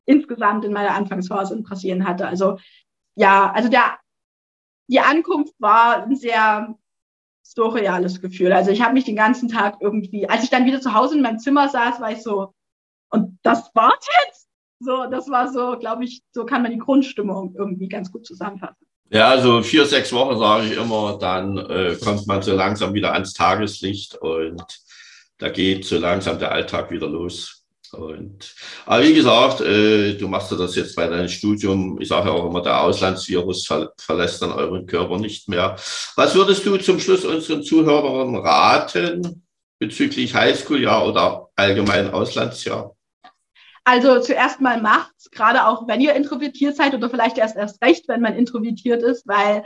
[0.05, 2.27] insgesamt in meiner Anfangsphase in Brasilien hatte.
[2.27, 2.57] Also
[3.15, 3.99] ja, also der,
[4.87, 6.75] die Ankunft war ein sehr
[7.43, 8.53] surreales Gefühl.
[8.53, 11.21] Also ich habe mich den ganzen Tag irgendwie, als ich dann wieder zu Hause in
[11.21, 12.53] meinem Zimmer saß, war ich so,
[13.09, 14.47] und das war's jetzt?
[14.79, 18.86] So, das war so, glaube ich, so kann man die Grundstimmung irgendwie ganz gut zusammenfassen.
[19.09, 23.13] Ja, also vier, sechs Wochen sage ich immer, dann äh, kommt man so langsam wieder
[23.13, 24.61] ans Tageslicht und
[25.37, 27.63] da geht so langsam der Alltag wieder los.
[27.93, 28.53] Und,
[28.85, 32.01] aber wie gesagt, äh, du machst ja das jetzt bei deinem Studium.
[32.01, 35.77] Ich sage ja auch immer, der Auslandsvirus ver verlässt dann euren Körper nicht mehr.
[36.17, 39.43] Was würdest du zum Schluss unseren Zuhörern raten
[39.79, 42.96] bezüglich Highschool-Jahr oder allgemein Auslandsjahr?
[43.87, 48.09] Also zuerst mal macht's, gerade auch wenn ihr introvertiert seid oder vielleicht erst erst recht,
[48.09, 49.63] wenn man introvertiert ist, weil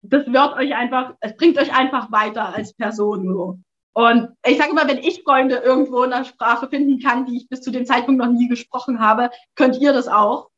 [0.00, 3.58] das wird euch einfach, es bringt euch einfach weiter als Person so.
[3.92, 7.50] Und ich sage immer, wenn ich Freunde irgendwo in der Sprache finden kann, die ich
[7.50, 10.48] bis zu dem Zeitpunkt noch nie gesprochen habe, könnt ihr das auch.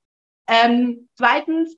[0.47, 1.77] Ähm, zweitens,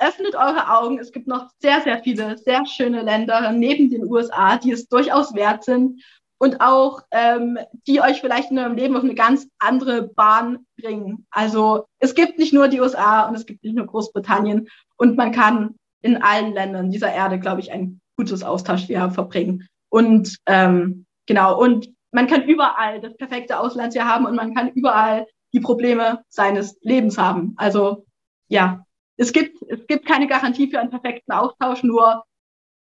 [0.00, 0.98] öffnet eure Augen.
[0.98, 5.32] Es gibt noch sehr, sehr viele sehr schöne Länder neben den USA, die es durchaus
[5.32, 6.02] wert sind
[6.38, 11.26] und auch ähm, die euch vielleicht in eurem Leben auf eine ganz andere Bahn bringen.
[11.30, 15.32] Also es gibt nicht nur die USA und es gibt nicht nur Großbritannien und man
[15.32, 19.66] kann in allen Ländern dieser Erde, glaube ich, ein gutes Austauschjahr verbringen.
[19.88, 25.26] Und ähm, genau, und man kann überall das perfekte Auslandsjahr haben und man kann überall
[25.52, 27.54] die Probleme seines Lebens haben.
[27.56, 28.04] Also
[28.48, 28.84] ja,
[29.16, 32.24] es gibt, es gibt keine Garantie für einen perfekten Austausch, nur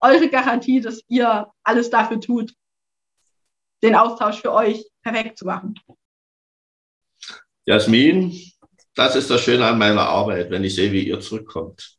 [0.01, 2.53] eure Garantie, dass ihr alles dafür tut,
[3.83, 5.75] den Austausch für euch perfekt zu machen.
[7.65, 8.35] Jasmin,
[8.95, 11.95] das ist das Schöne an meiner Arbeit, wenn ich sehe, wie ihr zurückkommt.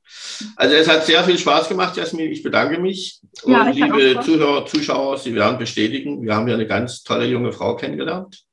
[0.56, 2.30] Also es hat sehr viel Spaß gemacht, Jasmin.
[2.30, 3.20] Ich bedanke mich.
[3.46, 7.52] Ja, Und liebe Zuhörer, Zuschauer, Sie werden bestätigen, wir haben hier eine ganz tolle junge
[7.52, 8.44] Frau kennengelernt,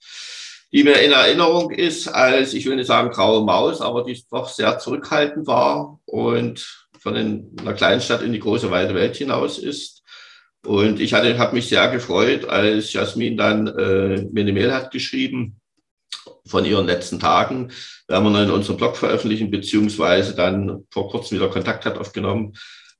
[0.71, 4.47] die mir in Erinnerung ist als, ich will nicht sagen graue Maus, aber die doch
[4.47, 9.96] sehr zurückhaltend war und von einer kleinen Stadt in die große weite Welt hinaus ist.
[10.67, 15.61] Und ich habe mich sehr gefreut, als Jasmin dann äh, mir eine Mail hat geschrieben,
[16.45, 17.71] von ihren letzten Tagen.
[18.09, 22.51] Werden wir noch in unserem Blog veröffentlichen, beziehungsweise dann vor kurzem wieder Kontakt hat aufgenommen,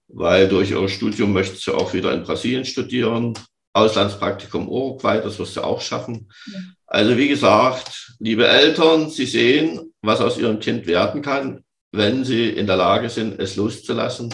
[0.07, 3.33] weil durch ihr Studium möchte sie auch wieder in Brasilien studieren.
[3.73, 6.29] Auslandspraktikum Uruguay, das wirst du auch schaffen.
[6.45, 6.59] Ja.
[6.85, 12.47] Also wie gesagt, liebe Eltern, Sie sehen, was aus Ihrem Kind werden kann, wenn Sie
[12.47, 14.33] in der Lage sind, es loszulassen.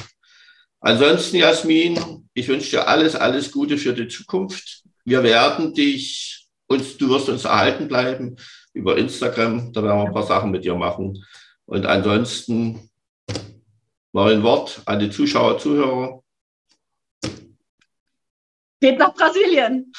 [0.85, 4.83] Ansonsten, Jasmin, ich wünsche dir alles, alles Gute für die Zukunft.
[5.05, 8.35] Wir werden dich, uns, du wirst uns erhalten bleiben
[8.73, 9.71] über Instagram.
[9.71, 11.25] Da werden wir ein paar Sachen mit dir machen.
[11.65, 12.89] Und ansonsten
[14.11, 16.21] noch ein Wort an die Zuschauer, Zuhörer.
[18.81, 19.89] Geht nach Brasilien.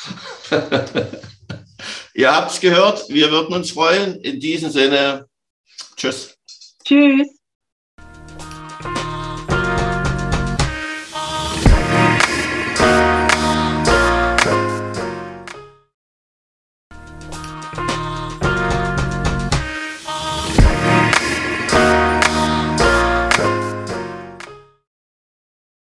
[2.13, 3.09] Ihr habt es gehört.
[3.09, 4.17] Wir würden uns freuen.
[4.21, 5.31] In diesem Sinne,
[5.97, 6.37] tschüss.
[6.85, 7.41] Tschüss.